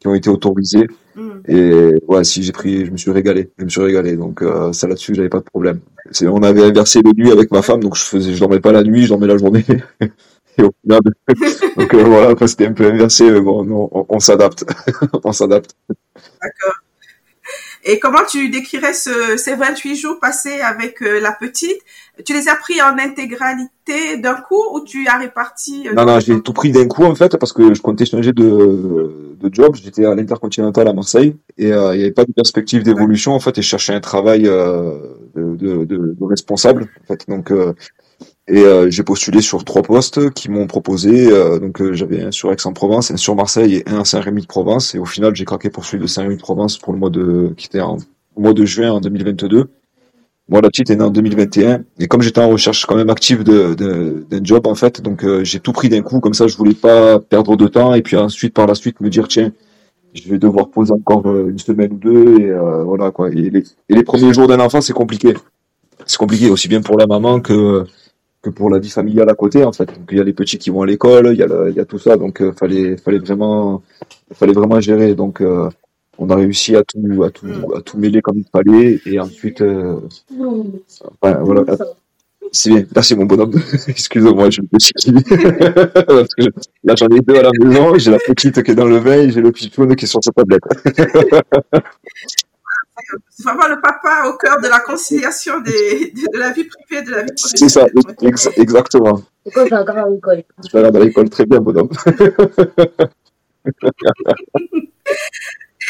qui 0.00 0.08
ont 0.08 0.14
été 0.14 0.30
autorisés. 0.30 0.88
Mm. 1.14 1.30
Et 1.46 1.94
ouais, 2.08 2.24
si 2.24 2.42
j'ai 2.42 2.52
pris, 2.52 2.86
je 2.86 2.90
me 2.90 2.96
suis 2.96 3.10
régalé, 3.10 3.50
je 3.58 3.64
me 3.64 3.68
suis 3.68 3.82
régalé. 3.82 4.16
Donc 4.16 4.42
euh, 4.42 4.72
ça 4.72 4.88
là-dessus, 4.88 5.14
j'avais 5.14 5.28
pas 5.28 5.38
de 5.38 5.44
problème. 5.44 5.80
C'est, 6.10 6.26
on 6.26 6.42
avait 6.42 6.64
inversé 6.64 7.02
les 7.02 7.12
nuits 7.12 7.30
avec 7.30 7.50
ma 7.52 7.62
femme, 7.62 7.80
donc 7.80 7.96
je 7.96 8.02
faisais, 8.02 8.32
je 8.34 8.40
dormais 8.40 8.60
pas 8.60 8.72
la 8.72 8.82
nuit, 8.82 9.04
je 9.04 9.10
dormais 9.10 9.26
la 9.26 9.36
journée. 9.36 9.64
Et 10.58 10.62
au 10.62 10.72
final, 10.82 11.00
donc 11.76 11.94
euh, 11.94 12.02
voilà, 12.04 12.46
c'était 12.46 12.66
un 12.66 12.72
peu 12.72 12.86
inversé. 12.86 13.30
Mais 13.30 13.40
bon, 13.40 13.64
non, 13.64 13.88
on, 13.92 14.06
on 14.08 14.18
s'adapte, 14.18 14.64
on 15.24 15.32
s'adapte. 15.32 15.76
D'accord. 16.42 16.89
Et 17.84 17.98
comment 17.98 18.24
tu 18.28 18.50
décrirais 18.50 18.92
ce, 18.92 19.36
ces 19.36 19.54
28 19.54 19.96
jours 19.96 20.18
passés 20.20 20.60
avec 20.60 21.02
euh, 21.02 21.18
la 21.20 21.32
petite? 21.32 21.78
Tu 22.26 22.34
les 22.34 22.48
as 22.48 22.56
pris 22.56 22.82
en 22.82 22.98
intégralité 22.98 24.18
d'un 24.18 24.34
coup 24.34 24.62
ou 24.74 24.80
tu 24.84 25.06
as 25.08 25.16
réparti 25.16 25.88
euh, 25.88 25.94
Non, 25.94 26.04
non, 26.04 26.20
j'ai 26.20 26.38
tout 26.42 26.52
pris 26.52 26.72
d'un 26.72 26.86
coup 26.86 27.04
en 27.04 27.14
fait 27.14 27.38
parce 27.38 27.54
que 27.54 27.72
je 27.72 27.80
comptais 27.80 28.04
changer 28.04 28.32
de, 28.32 29.34
de 29.40 29.54
job. 29.54 29.76
J'étais 29.82 30.04
à 30.04 30.14
l'Intercontinental 30.14 30.88
à 30.88 30.92
Marseille 30.92 31.36
et 31.56 31.72
euh, 31.72 31.94
il 31.94 31.98
n'y 31.98 32.04
avait 32.04 32.12
pas 32.12 32.26
de 32.26 32.32
perspective 32.32 32.82
d'évolution 32.82 33.32
en 33.32 33.40
fait 33.40 33.56
et 33.56 33.62
je 33.62 33.68
cherchais 33.68 33.94
un 33.94 34.00
travail 34.00 34.42
de, 34.42 35.16
de, 35.34 35.84
de, 35.84 36.16
responsable 36.20 36.88
en 37.02 37.06
fait. 37.06 37.26
Donc 37.28 37.50
et 38.50 38.64
euh, 38.64 38.90
j'ai 38.90 39.04
postulé 39.04 39.40
sur 39.42 39.64
trois 39.64 39.82
postes 39.82 40.30
qui 40.30 40.50
m'ont 40.50 40.66
proposé. 40.66 41.30
Euh, 41.30 41.60
donc 41.60 41.80
euh, 41.80 41.92
j'avais 41.92 42.20
un 42.20 42.32
sur 42.32 42.52
Aix-en-Provence, 42.52 43.12
un 43.12 43.16
sur 43.16 43.36
Marseille 43.36 43.76
et 43.76 43.88
un 43.88 44.00
à 44.00 44.04
Saint-Rémy-de-Provence. 44.04 44.96
Et 44.96 44.98
au 44.98 45.04
final, 45.04 45.36
j'ai 45.36 45.44
craqué 45.44 45.70
pour 45.70 45.84
celui 45.84 46.02
de 46.02 46.08
Saint-Rémy-de-Provence 46.08 46.78
pour 46.78 46.92
le 46.92 46.98
mois 46.98 47.10
de 47.10 47.54
qui 47.56 47.66
était 47.66 47.80
en, 47.80 47.98
au 48.34 48.40
mois 48.40 48.52
de 48.52 48.64
juin 48.64 48.90
en 48.90 49.00
2022. 49.00 49.70
Moi, 50.48 50.60
la 50.60 50.68
petite 50.68 50.90
est 50.90 50.96
née 50.96 51.04
en 51.04 51.10
2021. 51.10 51.84
Et 52.00 52.08
comme 52.08 52.22
j'étais 52.22 52.40
en 52.40 52.48
recherche 52.48 52.86
quand 52.86 52.96
même 52.96 53.08
active 53.08 53.44
de, 53.44 54.26
d'un 54.28 54.40
job 54.42 54.66
en 54.66 54.74
fait, 54.74 55.00
donc 55.00 55.24
j'ai 55.44 55.60
tout 55.60 55.72
pris 55.72 55.88
d'un 55.88 56.02
coup. 56.02 56.18
Comme 56.18 56.34
ça, 56.34 56.48
je 56.48 56.56
voulais 56.56 56.74
pas 56.74 57.20
perdre 57.20 57.56
de 57.56 57.68
temps. 57.68 57.94
Et 57.94 58.02
puis 58.02 58.16
ensuite, 58.16 58.52
par 58.52 58.66
la 58.66 58.74
suite, 58.74 59.00
me 59.00 59.10
dire 59.10 59.28
tiens, 59.28 59.52
je 60.12 60.28
vais 60.28 60.38
devoir 60.38 60.70
poser 60.70 60.92
encore 60.92 61.24
une 61.26 61.60
semaine 61.60 61.92
ou 61.92 61.98
deux. 61.98 62.40
Et 62.40 62.52
voilà 62.84 63.12
quoi. 63.12 63.30
Et 63.30 63.62
les 63.88 64.02
premiers 64.02 64.34
jours 64.34 64.48
d'un 64.48 64.58
enfant, 64.58 64.80
c'est 64.80 64.92
compliqué. 64.92 65.34
C'est 66.04 66.18
compliqué 66.18 66.50
aussi 66.50 66.66
bien 66.66 66.80
pour 66.80 66.98
la 66.98 67.06
maman 67.06 67.38
que 67.38 67.86
que 68.42 68.50
pour 68.50 68.70
la 68.70 68.78
vie 68.78 68.90
familiale 68.90 69.28
à 69.28 69.34
côté 69.34 69.64
en 69.64 69.72
fait. 69.72 69.86
Donc 69.86 70.08
il 70.10 70.18
y 70.18 70.20
a 70.20 70.24
les 70.24 70.32
petits 70.32 70.58
qui 70.58 70.70
vont 70.70 70.82
à 70.82 70.86
l'école, 70.86 71.30
il 71.32 71.38
y 71.38 71.42
a 71.42 71.68
il 71.68 71.74
y 71.74 71.80
a 71.80 71.84
tout 71.84 71.98
ça. 71.98 72.16
Donc 72.16 72.40
euh, 72.40 72.52
fallait 72.52 72.96
fallait 72.96 73.18
vraiment 73.18 73.82
fallait 74.32 74.52
vraiment 74.52 74.80
gérer. 74.80 75.14
Donc 75.14 75.40
euh, 75.40 75.68
on 76.18 76.28
a 76.30 76.36
réussi 76.36 76.76
à 76.76 76.82
tout 76.82 77.22
à 77.22 77.30
tout 77.30 77.46
à 77.76 77.82
tout 77.82 77.98
mêler 77.98 78.22
comme 78.22 78.38
il 78.38 78.46
fallait. 78.50 79.00
Et 79.06 79.20
ensuite 79.20 79.60
euh, 79.60 80.00
voilà. 81.20 81.64
C'est 82.52 82.70
bien. 82.70 82.84
Merci 82.94 83.14
mon 83.14 83.26
bonhomme. 83.26 83.52
Excuse-moi 83.88 84.50
je 84.50 84.62
me 84.62 84.78
suis 84.78 85.12
parce 85.12 86.34
que 86.34 86.44
là 86.82 86.94
j'en 86.96 87.08
ai 87.08 87.20
deux 87.20 87.36
à 87.36 87.42
la 87.42 87.50
maison. 87.60 87.96
J'ai 87.98 88.10
la 88.10 88.18
petite 88.18 88.62
qui 88.62 88.70
est 88.70 88.74
dans 88.74 88.86
le 88.86 89.06
et 89.06 89.30
j'ai 89.30 89.40
le 89.40 89.52
petit 89.52 89.70
qui 89.70 90.04
est 90.04 90.06
sur 90.06 90.20
sa 90.24 90.32
tablette 90.32 90.62
c'est 93.28 93.42
vraiment 93.44 93.68
le 93.68 93.80
papa 93.80 94.28
au 94.28 94.36
cœur 94.36 94.60
de 94.60 94.68
la 94.68 94.80
conciliation 94.80 95.60
des, 95.60 96.12
de, 96.12 96.38
la 96.38 96.50
vie 96.50 96.64
privée 96.64 97.02
et 97.02 97.02
de 97.02 97.10
la 97.10 97.22
vie 97.22 97.32
professionnelle. 97.32 97.86
C'est 98.26 98.36
ça, 98.36 98.50
exactement. 98.56 99.22
C'est 99.44 99.52
quoi 99.52 99.62
à 99.62 100.08
l'école 100.08 100.42
Je 100.70 100.78
vais 100.78 100.84
à 100.84 100.90
l'école 100.90 101.30
très 101.30 101.46
bien, 101.46 101.60
bonhomme. 101.60 101.90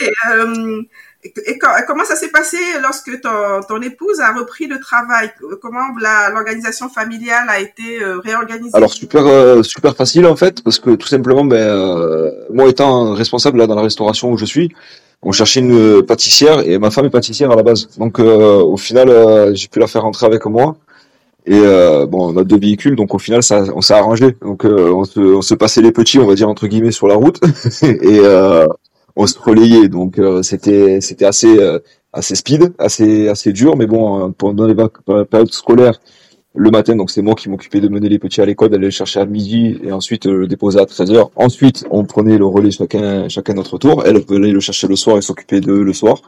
et, 0.00 0.12
euh, 0.32 0.82
et 1.22 1.58
comment 1.86 2.04
ça 2.04 2.16
s'est 2.16 2.30
passé 2.30 2.56
lorsque 2.82 3.20
ton, 3.20 3.60
ton, 3.68 3.82
épouse 3.82 4.20
a 4.20 4.32
repris 4.32 4.66
le 4.66 4.80
travail? 4.80 5.30
Comment 5.60 5.88
l'organisation 6.32 6.88
familiale 6.88 7.46
a 7.48 7.60
été 7.60 8.02
euh, 8.02 8.20
réorganisée? 8.20 8.70
Alors 8.74 8.92
super 8.92 9.26
euh, 9.26 9.62
super 9.62 9.94
facile 9.94 10.26
en 10.26 10.36
fait 10.36 10.62
parce 10.62 10.78
que 10.78 10.94
tout 10.94 11.06
simplement 11.06 11.44
ben 11.44 11.56
euh, 11.58 12.30
moi 12.50 12.68
étant 12.68 13.12
responsable 13.12 13.58
là 13.58 13.66
dans 13.66 13.74
la 13.74 13.82
restauration 13.82 14.32
où 14.32 14.38
je 14.38 14.46
suis, 14.46 14.72
on 15.20 15.30
cherchait 15.30 15.60
une 15.60 16.02
pâtissière 16.02 16.66
et 16.66 16.78
ma 16.78 16.90
femme 16.90 17.04
est 17.04 17.10
pâtissière 17.10 17.50
à 17.50 17.56
la 17.56 17.62
base. 17.62 17.88
Donc 17.98 18.18
au 18.18 18.78
final 18.78 19.54
j'ai 19.54 19.68
pu 19.68 19.78
la 19.78 19.88
faire 19.88 20.02
rentrer 20.02 20.24
avec 20.24 20.46
moi. 20.46 20.76
Et 21.46 21.60
bon, 21.60 22.32
on 22.32 22.36
a 22.36 22.44
deux 22.44 22.58
véhicules, 22.58 22.96
donc 22.96 23.14
au 23.14 23.18
final, 23.18 23.42
ça, 23.42 23.64
on 23.74 23.80
s'est 23.80 23.94
arrangé. 23.94 24.36
Donc 24.40 24.64
on, 24.64 25.04
se, 25.04 25.18
on 25.20 25.42
se 25.42 25.54
passait 25.54 25.80
les 25.80 25.90
petits, 25.90 26.18
on 26.18 26.26
va 26.26 26.34
dire 26.34 26.48
entre 26.48 26.66
guillemets, 26.66 26.92
sur 26.92 27.08
la 27.08 27.14
route. 27.14 27.40
et 27.82 28.20
relayait. 29.26 29.88
Donc 29.88 30.18
euh, 30.18 30.42
c'était 30.42 31.00
c'était 31.00 31.24
assez 31.24 31.58
euh, 31.58 31.78
assez 32.12 32.34
speed, 32.34 32.72
assez 32.78 33.28
assez 33.28 33.52
dur, 33.52 33.76
mais 33.76 33.86
bon 33.86 34.28
euh, 34.28 34.28
pendant 34.36 34.66
les 34.66 34.74
périodes 35.24 35.52
scolaires 35.52 36.00
le 36.54 36.70
matin, 36.70 36.96
donc 36.96 37.12
c'est 37.12 37.22
moi 37.22 37.36
qui 37.36 37.48
m'occupais 37.48 37.80
de 37.80 37.88
mener 37.88 38.08
les 38.08 38.18
petits 38.18 38.40
à 38.40 38.44
l'école, 38.44 38.70
d'aller 38.70 38.86
les 38.86 38.90
chercher 38.90 39.20
à 39.20 39.24
midi 39.24 39.78
et 39.84 39.92
ensuite 39.92 40.26
le 40.26 40.48
déposer 40.48 40.80
à 40.80 40.84
13h. 40.84 41.30
Ensuite, 41.36 41.84
on 41.90 42.04
prenait 42.04 42.38
le 42.38 42.44
relais 42.44 42.72
chacun 42.72 43.28
chacun 43.28 43.54
notre 43.54 43.78
tour. 43.78 44.02
Elle 44.04 44.18
venait 44.18 44.50
le 44.50 44.58
chercher 44.58 44.88
le 44.88 44.96
soir 44.96 45.16
et 45.16 45.22
s'occuper 45.22 45.60
de 45.60 45.72
le 45.72 45.92
soir. 45.92 46.22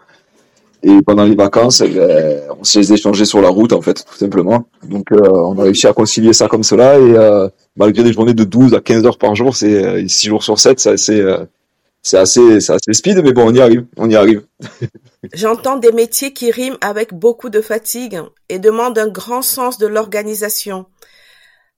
Et 0.85 1.03
pendant 1.03 1.25
les 1.25 1.35
vacances, 1.35 1.81
eh 1.81 1.89
ben, 1.89 2.41
on 2.61 2.65
s'est 2.65 2.93
échangé 2.93 3.25
sur 3.25 3.41
la 3.41 3.49
route, 3.49 3.73
en 3.73 3.81
fait, 3.81 4.05
tout 4.05 4.17
simplement. 4.17 4.65
Donc, 4.89 5.09
on 5.13 5.57
a 5.59 5.63
réussi 5.63 5.87
à 5.87 5.93
concilier 5.93 6.33
ça 6.33 6.49
comme 6.49 6.65
cela. 6.65 6.99
Et 6.99 7.51
malgré 7.77 8.03
des 8.03 8.13
journées 8.13 8.35
de 8.35 8.45
12 8.45 8.75
à 8.75 8.81
15 8.81 9.07
heures 9.07 9.19
par 9.19 9.35
jour, 9.37 9.57
c'est 9.57 10.09
6 10.09 10.27
jours 10.29 10.43
sur 10.43 10.59
7, 10.59 10.97
c'est 10.97 11.25
c'est 12.03 12.19
assez, 12.19 12.61
c'est 12.61 12.73
assez 12.73 12.93
speed, 12.93 13.23
mais 13.23 13.33
bon, 13.33 13.49
on 13.49 13.55
y 13.55 13.61
arrive, 13.61 13.87
on 13.97 14.11
y 14.11 14.17
arrive. 14.17 14.43
J'entends 15.33 15.77
des 15.77 15.93
métiers 15.93 16.33
qui 16.33 16.51
riment 16.51 16.79
avec 16.81 17.15
beaucoup 17.15 17.49
de 17.49 17.61
fatigue 17.61 18.21
et 18.49 18.59
demandent 18.59 18.99
un 18.99 19.09
grand 19.09 19.43
sens 19.43 19.79
de 19.79 19.87
l'organisation. 19.87 20.87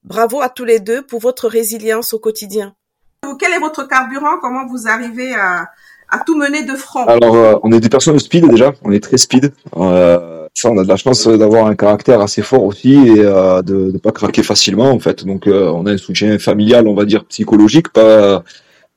Bravo 0.03 0.41
à 0.41 0.49
tous 0.49 0.65
les 0.65 0.81
deux 0.81 1.03
pour 1.03 1.21
votre 1.21 1.49
résilience 1.49 2.15
au 2.15 2.19
quotidien. 2.19 2.75
Quel 3.39 3.53
est 3.53 3.59
votre 3.59 3.87
carburant? 3.87 4.39
Comment 4.41 4.67
vous 4.67 4.87
arrivez 4.87 5.35
à, 5.35 5.69
à 6.11 6.19
tout 6.27 6.37
mener 6.37 6.63
de 6.63 6.75
front? 6.75 7.05
Alors, 7.07 7.35
euh, 7.35 7.55
on 7.63 7.73
est 7.73 7.81
des 7.81 7.89
personnes 7.89 8.19
speed 8.19 8.49
déjà, 8.49 8.73
on 8.83 8.93
est 8.93 9.03
très 9.03 9.19
speed. 9.19 9.53
Euh, 9.77 10.47
ça, 10.55 10.71
on 10.71 10.79
a 10.79 10.85
de 10.85 10.89
la 10.89 10.97
chance 10.97 11.27
d'avoir 11.27 11.67
un 11.67 11.75
caractère 11.75 12.21
assez 12.21 12.43
fort 12.43 12.65
aussi 12.65 12.95
et 12.95 13.21
euh, 13.21 13.61
de 13.63 13.91
ne 13.93 13.99
pas 13.99 14.13
craquer 14.13 14.43
facilement 14.43 14.91
en 14.91 15.01
fait. 15.01 15.25
Donc, 15.25 15.47
euh, 15.47 15.69
on 15.69 15.85
a 15.87 15.93
un 15.93 15.99
soutien 15.99 16.39
familial, 16.39 16.87
on 16.87 16.95
va 16.95 17.05
dire 17.05 17.25
psychologique, 17.25 17.89
pas 17.89 18.45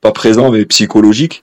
pas 0.00 0.12
présent 0.12 0.50
mais 0.50 0.64
psychologique. 0.66 1.42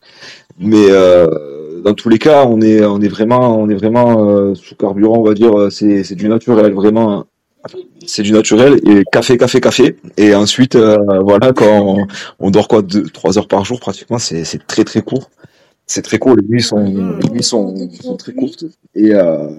Mais 0.58 0.88
euh, 0.90 1.82
dans 1.84 1.94
tous 1.94 2.10
les 2.10 2.20
cas, 2.20 2.46
on 2.46 2.62
est 2.62 2.84
on 2.86 3.02
est 3.02 3.08
vraiment 3.08 3.60
on 3.60 3.70
est 3.70 3.76
vraiment 3.76 4.56
sous 4.56 4.76
carburant, 4.76 5.20
on 5.20 5.24
va 5.24 5.34
dire. 5.34 5.72
C'est 5.72 6.04
c'est 6.04 6.16
du 6.16 6.30
naturel, 6.30 6.74
vraiment 6.74 7.26
c'est 8.06 8.22
du 8.24 8.32
naturel 8.32 8.80
et 8.88 9.04
café, 9.12 9.38
café, 9.38 9.60
café. 9.60 9.98
Et 10.18 10.36
ensuite, 10.36 10.76
voilà, 10.78 11.52
quand 11.54 11.98
on, 12.40 12.52
dort 12.52 12.68
quoi, 12.68 12.82
deux, 12.82 13.04
trois 13.10 13.38
heures 13.38 13.48
par 13.48 13.66
jour 13.66 13.80
pratiquement, 13.80 14.20
c'est, 14.20 14.44
c'est 14.44 14.66
très 14.68 14.84
très 14.84 15.02
court 15.02 15.30
c'est 15.88 16.02
très 16.02 16.18
court. 16.18 16.36
Les 16.36 16.48
nuits 16.48 16.62
sont, 16.62 16.84
les 16.84 17.30
nuits 17.30 17.44
sont, 17.44 17.76
sont 18.02 18.18
très 18.18 18.34
courtes. 18.34 18.66
Et, 18.96 19.14
euh, 19.14 19.50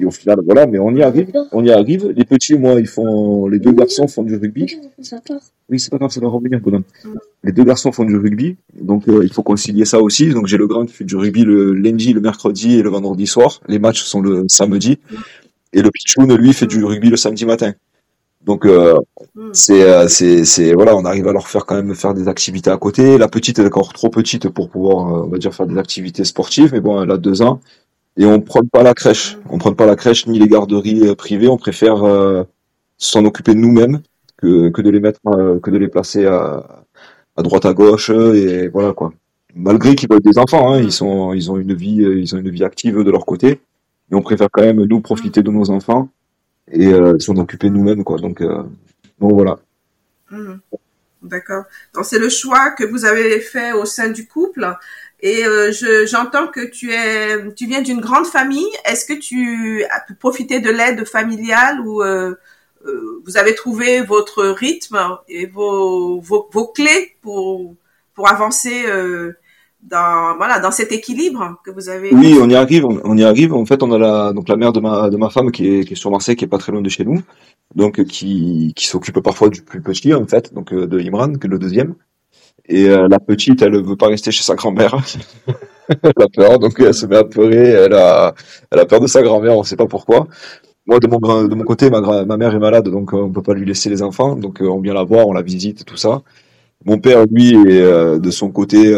et 0.00 0.06
au 0.06 0.10
final, 0.10 0.38
voilà, 0.46 0.66
mais 0.66 0.78
on 0.78 0.94
y 0.96 1.02
arrive. 1.02 1.30
On 1.52 1.62
y 1.62 1.70
arrive. 1.70 2.08
Les 2.16 2.24
petits, 2.24 2.54
moi, 2.54 2.80
ils 2.80 2.86
font, 2.86 3.46
les 3.48 3.58
deux 3.58 3.72
garçons 3.72 4.08
font 4.08 4.22
du 4.22 4.34
rugby. 4.34 4.66
Oui, 5.68 5.78
c'est 5.78 5.90
pas 5.90 5.98
grave, 5.98 6.10
ça 6.10 6.20
va 6.20 6.28
revenir, 6.28 6.58
bonhomme. 6.58 6.84
Les 7.44 7.52
deux 7.52 7.64
garçons 7.64 7.92
font 7.92 8.04
du 8.04 8.16
rugby. 8.16 8.56
Donc, 8.80 9.06
euh, 9.08 9.20
il 9.22 9.32
faut 9.32 9.42
concilier 9.42 9.84
ça 9.84 10.00
aussi. 10.00 10.30
Donc, 10.30 10.46
j'ai 10.46 10.56
le 10.56 10.66
grand 10.66 10.86
qui 10.86 10.94
fait 10.94 11.04
du 11.04 11.16
rugby 11.16 11.44
le 11.44 11.74
lundi, 11.74 12.14
le 12.14 12.22
mercredi 12.22 12.78
et 12.78 12.82
le 12.82 12.88
vendredi 12.88 13.26
soir. 13.26 13.60
Les 13.68 13.78
matchs 13.78 14.02
sont 14.02 14.22
le 14.22 14.46
samedi. 14.48 14.98
Et 15.74 15.82
le 15.82 15.90
pitchoun, 15.90 16.34
lui, 16.34 16.54
fait 16.54 16.66
du 16.66 16.82
rugby 16.82 17.10
le 17.10 17.16
samedi 17.16 17.44
matin. 17.44 17.74
Donc 18.42 18.64
euh, 18.64 18.96
c'est 19.52 19.82
euh, 19.82 20.08
c'est 20.08 20.46
c'est 20.46 20.72
voilà, 20.72 20.96
on 20.96 21.04
arrive 21.04 21.28
à 21.28 21.32
leur 21.34 21.46
faire 21.46 21.66
quand 21.66 21.74
même 21.74 21.94
faire 21.94 22.14
des 22.14 22.26
activités 22.26 22.70
à 22.70 22.78
côté. 22.78 23.18
La 23.18 23.28
petite 23.28 23.58
est 23.58 23.66
encore 23.66 23.92
trop 23.92 24.08
petite 24.08 24.48
pour 24.48 24.70
pouvoir 24.70 25.26
on 25.26 25.28
va 25.28 25.36
dire 25.36 25.54
faire 25.54 25.66
des 25.66 25.76
activités 25.76 26.24
sportives, 26.24 26.70
mais 26.72 26.80
bon, 26.80 27.02
elle 27.02 27.10
a 27.10 27.18
deux 27.18 27.42
ans 27.42 27.60
et 28.16 28.24
on 28.26 28.40
prend 28.40 28.62
pas 28.64 28.82
la 28.82 28.94
crèche. 28.94 29.38
On 29.48 29.58
prend 29.58 29.72
pas 29.72 29.86
la 29.86 29.96
crèche 29.96 30.26
ni 30.26 30.38
les 30.38 30.48
garderies 30.48 31.14
privées. 31.16 31.48
On 31.48 31.56
préfère 31.56 32.02
s'en 32.98 33.24
occuper 33.24 33.54
nous-mêmes 33.54 34.00
que 34.38 34.80
de 34.80 34.90
les 34.90 35.00
mettre 35.00 35.20
que 35.60 35.70
de 35.70 35.78
les 35.78 35.88
placer 35.88 36.26
à 36.26 36.82
droite 37.38 37.66
à 37.66 37.72
gauche 37.72 38.10
et 38.10 38.68
voilà 38.68 38.92
quoi. 38.92 39.12
Malgré 39.54 39.94
qu'ils 39.94 40.08
veulent 40.08 40.20
des 40.20 40.38
enfants, 40.38 40.72
hein, 40.72 40.80
ils 40.80 40.92
sont 40.92 41.32
ils 41.32 41.50
ont 41.50 41.56
une 41.56 41.74
vie 41.74 42.02
ils 42.02 42.34
ont 42.34 42.38
une 42.38 42.50
vie 42.50 42.64
active 42.64 43.02
de 43.02 43.10
leur 43.10 43.26
côté, 43.26 43.60
mais 44.10 44.16
on 44.16 44.22
préfère 44.22 44.48
quand 44.50 44.62
même 44.62 44.84
nous 44.84 45.00
profiter 45.00 45.42
de 45.42 45.50
nos 45.50 45.70
enfants 45.70 46.08
et 46.70 46.86
euh, 46.86 47.18
s'en 47.18 47.36
occuper 47.36 47.70
nous-mêmes 47.70 48.04
quoi. 48.04 48.18
Donc 48.18 48.40
euh, 48.40 48.62
bon 49.18 49.34
voilà. 49.34 49.58
Mmh. 50.30 50.54
D'accord. 51.22 51.64
Donc 51.94 52.06
c'est 52.06 52.18
le 52.18 52.28
choix 52.28 52.70
que 52.70 52.84
vous 52.84 53.04
avez 53.04 53.40
fait 53.40 53.72
au 53.72 53.84
sein 53.84 54.08
du 54.08 54.26
couple. 54.26 54.74
Et 55.22 55.44
euh, 55.44 55.70
j'entends 56.06 56.48
que 56.48 56.64
tu 56.64 56.92
es, 56.92 57.52
tu 57.54 57.66
viens 57.66 57.82
d'une 57.82 58.00
grande 58.00 58.26
famille. 58.26 58.70
Est-ce 58.86 59.04
que 59.04 59.12
tu 59.12 59.84
as 59.84 60.00
pu 60.00 60.14
profiter 60.14 60.60
de 60.60 60.70
l'aide 60.70 61.06
familiale 61.06 61.80
ou 61.80 62.02
euh, 62.02 62.34
euh, 62.86 63.22
vous 63.26 63.36
avez 63.36 63.54
trouvé 63.54 64.00
votre 64.00 64.46
rythme 64.46 65.18
et 65.28 65.44
vos, 65.46 66.20
vos, 66.20 66.48
vos 66.50 66.68
clés 66.68 67.16
pour 67.20 67.74
pour 68.14 68.28
avancer 68.28 68.84
euh, 68.86 69.32
dans 69.82 70.36
voilà 70.36 70.60
dans 70.60 70.70
cet 70.70 70.92
équilibre 70.92 71.60
que 71.64 71.70
vous 71.70 71.88
avez. 71.88 72.12
Oui, 72.14 72.36
on 72.40 72.48
y 72.48 72.54
arrive, 72.54 72.84
on, 72.86 73.16
y 73.16 73.24
arrive. 73.24 73.54
En 73.54 73.64
fait, 73.64 73.82
on 73.82 73.92
a 73.92 73.98
la 73.98 74.32
donc 74.32 74.48
la 74.48 74.56
mère 74.56 74.72
de 74.72 74.80
ma 74.80 75.10
de 75.10 75.16
ma 75.16 75.30
femme 75.30 75.50
qui 75.50 75.68
est 75.68 75.84
qui 75.84 75.94
est 75.94 75.96
sur 75.96 76.10
Marseille, 76.10 76.36
qui 76.36 76.44
est 76.44 76.48
pas 76.48 76.58
très 76.58 76.72
loin 76.72 76.82
de 76.82 76.88
chez 76.88 77.04
nous, 77.04 77.22
donc 77.74 78.04
qui 78.04 78.72
qui 78.76 78.86
s'occupe 78.86 79.20
parfois 79.20 79.48
du 79.48 79.62
plus 79.62 79.80
petit 79.80 80.12
en 80.14 80.26
fait, 80.26 80.52
donc 80.52 80.72
euh, 80.72 80.86
de 80.86 81.00
Imran, 81.00 81.34
que 81.34 81.48
le 81.48 81.58
deuxième. 81.58 81.94
Et 82.68 82.88
euh, 82.88 83.08
la 83.08 83.18
petite, 83.18 83.62
elle 83.62 83.82
veut 83.82 83.96
pas 83.96 84.08
rester 84.08 84.30
chez 84.30 84.42
sa 84.44 84.54
grand-mère. 84.54 84.96
elle 85.88 86.12
a 86.22 86.28
peur, 86.32 86.58
donc 86.58 86.78
elle 86.78 86.94
se 86.94 87.06
met 87.06 87.16
à 87.16 87.24
pleurer. 87.24 87.70
Elle 87.70 87.94
a 87.94 88.34
elle 88.70 88.78
a 88.78 88.86
peur 88.86 89.00
de 89.00 89.06
sa 89.06 89.22
grand-mère, 89.22 89.56
on 89.56 89.62
sait 89.62 89.76
pas 89.76 89.86
pourquoi. 89.86 90.28
Moi, 90.86 90.98
de 91.00 91.06
mon 91.08 91.44
de 91.48 91.54
mon 91.54 91.64
côté, 91.64 91.90
ma 91.90 92.24
ma 92.24 92.36
mère 92.36 92.54
est 92.54 92.58
malade, 92.58 92.88
donc 92.88 93.14
euh, 93.14 93.18
on 93.18 93.30
peut 93.30 93.42
pas 93.42 93.54
lui 93.54 93.66
laisser 93.66 93.90
les 93.90 94.02
enfants, 94.02 94.36
donc 94.36 94.58
on 94.60 94.80
vient 94.80 94.94
la 94.94 95.04
voir, 95.04 95.26
on 95.26 95.32
la 95.32 95.42
visite, 95.42 95.84
tout 95.84 95.96
ça. 95.96 96.22
Mon 96.86 96.98
père, 96.98 97.24
lui, 97.30 97.54
est 97.54 98.20
de 98.20 98.30
son 98.30 98.50
côté 98.50 98.94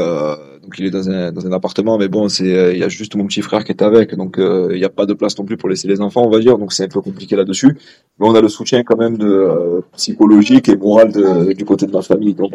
donc 0.63 0.79
il 0.79 0.87
est 0.87 0.91
dans 0.91 1.11
un, 1.11 1.33
dans 1.33 1.45
un 1.45 1.53
appartement, 1.53 1.99
mais 1.99 2.07
bon, 2.07 2.29
c'est 2.29 2.57
euh, 2.57 2.73
il 2.73 2.79
y 2.79 2.85
a 2.85 2.89
juste 2.89 3.17
mon 3.17 3.27
petit 3.27 3.43
frère 3.43 3.65
qui 3.65 3.73
est 3.73 3.83
avec, 3.83 4.15
donc 4.15 4.39
euh, 4.39 4.69
il 4.71 4.79
n'y 4.79 4.85
a 4.85 4.89
pas 4.89 5.07
de 5.07 5.15
place 5.15 5.37
non 5.37 5.45
plus 5.45 5.57
pour 5.57 5.69
laisser 5.69 5.89
les 5.89 6.01
enfants, 6.01 6.23
on 6.25 6.31
va 6.31 6.39
dire, 6.39 6.57
donc 6.57 6.73
c'est 6.73 6.85
un 6.85 6.89
peu 6.89 7.01
compliqué 7.01 7.35
là-dessus. 7.35 7.77
Mais 8.19 8.29
on 8.29 8.35
a 8.35 8.41
le 8.41 8.49
soutien 8.49 8.85
quand 8.85 8.97
même 8.97 9.17
de 9.17 9.27
euh, 9.27 9.81
psychologique 9.97 10.69
et 10.69 10.77
moral 10.77 11.11
de, 11.11 11.53
du 11.53 11.65
côté 11.65 11.87
de 11.87 11.93
ma 11.93 12.03
famille, 12.03 12.35
donc 12.35 12.55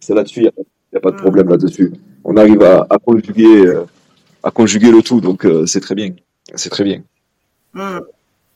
c'est 0.00 0.14
là-dessus, 0.14 0.40
il 0.40 0.50
n'y 0.92 0.96
a, 0.96 1.00
pas 1.00 1.10
de 1.10 1.16
problème 1.16 1.50
là-dessus. 1.50 1.92
On 2.24 2.36
arrive 2.38 2.62
à, 2.62 2.86
à 2.88 2.98
conjuguer 2.98 3.74
à 4.42 4.50
conjuguer 4.50 4.90
le 4.90 5.02
tout, 5.02 5.20
donc 5.20 5.46
c'est 5.66 5.80
très 5.80 5.94
bien, 5.94 6.12
c'est 6.54 6.70
très 6.70 6.84
bien. 6.84 7.02
Mmh. 7.74 7.98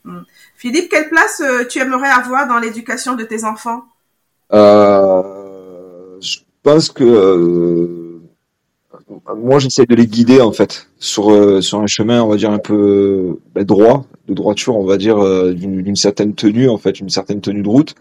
Mmh. 0.05 0.19
Philippe, 0.57 0.88
quelle 0.88 1.11
place 1.11 1.43
tu 1.69 1.79
aimerais 1.79 2.09
avoir 2.09 2.49
dans 2.49 2.59
l'éducation 2.59 3.17
de 3.17 3.25
tes 3.25 3.45
enfants? 3.45 3.83
Je 4.50 6.38
pense 6.62 6.88
que 6.88 8.01
moi 9.37 9.59
j'essaie 9.59 9.87
de 9.87 9.95
les 9.95 10.07
guider 10.07 10.40
en 10.40 10.52
fait 10.52 10.88
sur 10.99 11.31
euh, 11.31 11.61
sur 11.61 11.81
un 11.81 11.87
chemin 11.87 12.23
on 12.23 12.28
va 12.28 12.37
dire 12.37 12.50
un 12.50 12.59
peu 12.59 13.38
ben, 13.54 13.64
droit 13.64 14.07
de 14.28 14.35
droiture 14.35 14.76
on 14.76 14.85
va 14.85 14.97
dire 14.97 15.19
euh, 15.19 15.52
d'une 15.52 15.97
certaine 15.97 16.35
tenue 16.35 16.69
en 16.69 16.78
fait 16.78 17.00
une 17.00 17.09
certaine 17.09 17.40
tenue 17.40 17.62
de 17.62 17.69
route. 17.69 17.95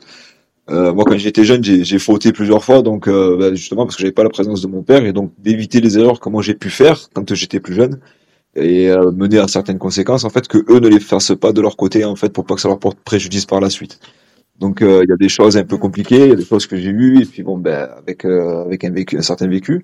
Euh, 0.70 0.94
moi 0.94 1.04
quand 1.06 1.18
j'étais 1.18 1.44
jeune 1.44 1.64
j'ai 1.64 2.00
fauté 2.00 2.32
plusieurs 2.32 2.64
fois 2.64 2.82
donc 2.82 3.10
ben, 3.10 3.56
justement 3.56 3.86
parce 3.86 3.96
que 3.96 4.02
j'avais 4.02 4.14
pas 4.14 4.24
la 4.24 4.30
présence 4.30 4.62
de 4.62 4.68
mon 4.68 4.84
père 4.84 5.06
et 5.06 5.14
donc 5.14 5.32
d'éviter 5.40 5.82
les 5.82 5.98
erreurs 5.98 6.20
comme 6.20 6.34
moi 6.34 6.44
j'ai 6.44 6.54
pu 6.54 6.70
faire 6.70 7.10
quand 7.14 7.34
j'étais 7.34 7.60
plus 7.60 7.74
jeune 7.74 8.00
et 8.56 8.90
mener 8.90 9.40
à 9.40 9.48
certaines 9.48 9.80
conséquences 9.80 10.24
en 10.24 10.30
fait 10.30 10.48
que 10.48 10.60
eux 10.70 10.80
ne 10.80 10.88
les 10.88 11.00
fassent 11.00 11.34
pas 11.40 11.52
de 11.52 11.62
leur 11.62 11.78
côté 11.78 12.06
en 12.06 12.16
fait 12.16 12.32
pour 12.32 12.46
pas 12.46 12.56
que 12.56 12.62
ça 12.62 12.68
leur 12.68 12.80
porte 12.80 13.00
préjudice 13.00 13.46
par 13.46 13.60
la 13.60 13.70
suite. 13.70 14.00
Donc 14.60 14.80
il 14.82 15.10
y 15.10 15.12
a 15.12 15.18
des 15.18 15.30
choses 15.30 15.58
un 15.58 15.64
peu 15.64 15.78
compliquées 15.78 16.26
il 16.26 16.30
y 16.30 16.34
a 16.34 16.36
des 16.36 16.46
choses 16.46 16.68
que 16.68 16.78
j'ai 16.78 16.92
eues 16.92 17.22
et 17.22 17.26
puis 17.26 17.42
bon 17.42 17.58
ben 17.58 17.90
avec 17.98 18.24
avec 18.26 19.14
un 19.16 19.22
certain 19.22 19.48
vécu 19.48 19.84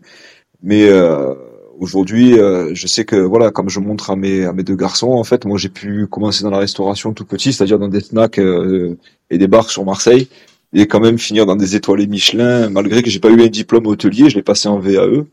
mais 0.64 0.90
euh, 0.90 1.34
aujourd'hui, 1.80 2.40
euh, 2.40 2.72
je 2.74 2.88
sais 2.88 3.06
que 3.06 3.16
voilà, 3.16 3.52
comme 3.52 3.70
je 3.70 3.80
montre 3.80 4.10
à 4.10 4.16
mes 4.16 4.46
à 4.46 4.54
mes 4.54 4.64
deux 4.64 4.76
garçons, 4.76 5.10
en 5.12 5.24
fait, 5.24 5.46
moi 5.46 5.58
j'ai 5.58 5.70
pu 5.70 6.08
commencer 6.08 6.44
dans 6.44 6.50
la 6.50 6.60
restauration 6.60 7.14
tout 7.14 7.26
petit, 7.26 7.54
c'est-à-dire 7.54 7.80
dans 7.80 7.88
des 7.88 8.02
snacks 8.02 8.40
euh, 8.40 8.98
et 9.30 9.38
des 9.38 9.48
bars 9.48 9.70
sur 9.70 9.86
Marseille, 9.86 10.28
et 10.74 10.88
quand 10.88 11.00
même 11.00 11.18
finir 11.18 11.46
dans 11.46 11.56
des 11.56 11.76
étoilés 11.76 12.08
Michelin, 12.08 12.70
malgré 12.70 13.04
que 13.04 13.10
j'ai 13.10 13.20
pas 13.20 13.30
eu 13.30 13.42
un 13.42 13.48
diplôme 13.48 13.88
hôtelier, 13.88 14.30
je 14.30 14.36
l'ai 14.36 14.44
passé 14.44 14.68
en 14.68 14.80
VAE 14.80 15.26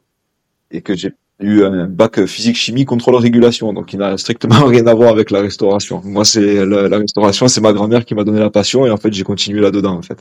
et 0.70 0.80
que 0.82 0.94
j'ai 0.94 1.12
eu 1.40 1.64
un 1.64 1.86
bac 1.88 2.24
physique 2.26 2.56
chimie 2.56 2.84
contrôle 2.84 3.16
régulation 3.16 3.72
donc 3.72 3.92
il 3.92 3.98
n'a 3.98 4.16
strictement 4.18 4.64
rien 4.66 4.86
à 4.86 4.94
voir 4.94 5.10
avec 5.10 5.30
la 5.30 5.40
restauration. 5.40 6.00
Moi 6.04 6.24
c'est 6.24 6.64
la, 6.64 6.88
la, 6.88 6.98
restauration 6.98 7.48
c'est 7.48 7.60
ma 7.60 7.72
grand-mère 7.72 8.04
qui 8.04 8.14
m'a 8.14 8.24
donné 8.24 8.40
la 8.40 8.50
passion 8.50 8.86
et 8.86 8.90
en 8.90 8.96
fait 8.96 9.12
j'ai 9.12 9.24
continué 9.24 9.60
là 9.60 9.70
dedans 9.70 9.96
en 9.96 10.02
fait 10.02 10.18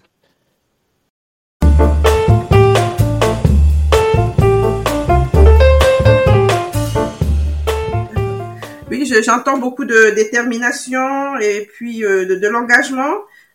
j'entends 9.21 9.57
beaucoup 9.57 9.85
de 9.85 10.11
détermination 10.15 11.37
et 11.39 11.67
puis 11.73 12.03
euh, 12.03 12.25
de, 12.25 12.47
l'engagement 12.47 13.13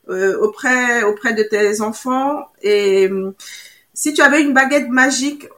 euh, 0.09 0.39
auprès 0.41 1.03
auprès 1.03 1.35
de 1.35 1.43
tes 1.43 1.81
enfants. 1.81 2.47
Et 2.63 3.09
euh, 3.09 3.35
si 3.95 4.13
tu 4.15 4.23
avais 4.23 4.43
une 4.43 4.55
baguette 4.55 4.89
magique, 4.89 5.49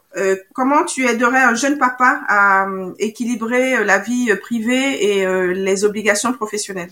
comment 0.54 0.84
tu 0.84 1.06
aiderais 1.06 1.38
un 1.38 1.54
jeune 1.54 1.78
papa 1.78 2.22
à 2.28 2.66
équilibrer 2.98 3.84
la 3.84 3.98
vie 3.98 4.34
privée 4.40 5.20
et 5.20 5.54
les 5.54 5.84
obligations 5.84 6.32
professionnelles? 6.32 6.90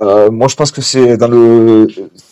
Moi, 0.00 0.48
je 0.48 0.56
pense 0.56 0.72
que 0.72 0.80
c'est 0.80 1.16
dans 1.16 1.28
le. 1.28 1.86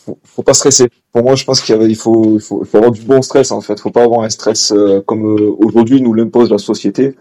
Faut, 0.05 0.19
faut 0.25 0.43
pas 0.43 0.55
stresser. 0.55 0.89
Pour 1.13 1.23
moi, 1.23 1.37
je 1.37 1.45
pense 1.45 1.61
qu'il 1.61 1.81
il 1.83 1.95
faut, 1.95 2.41
faut, 2.41 2.65
faut, 2.65 2.77
avoir 2.79 2.91
du 2.91 3.03
bon 3.03 3.23
stress 3.23 3.53
en 3.53 3.61
fait. 3.61 3.79
Faut 3.79 3.93
pas 3.93 4.03
avoir 4.03 4.23
un 4.23 4.29
stress 4.29 4.73
comme 5.07 5.25
aujourd'hui 5.61 6.03
nous 6.03 6.15
l'impose 6.15 6.51
la 6.51 6.59
société. 6.59 7.15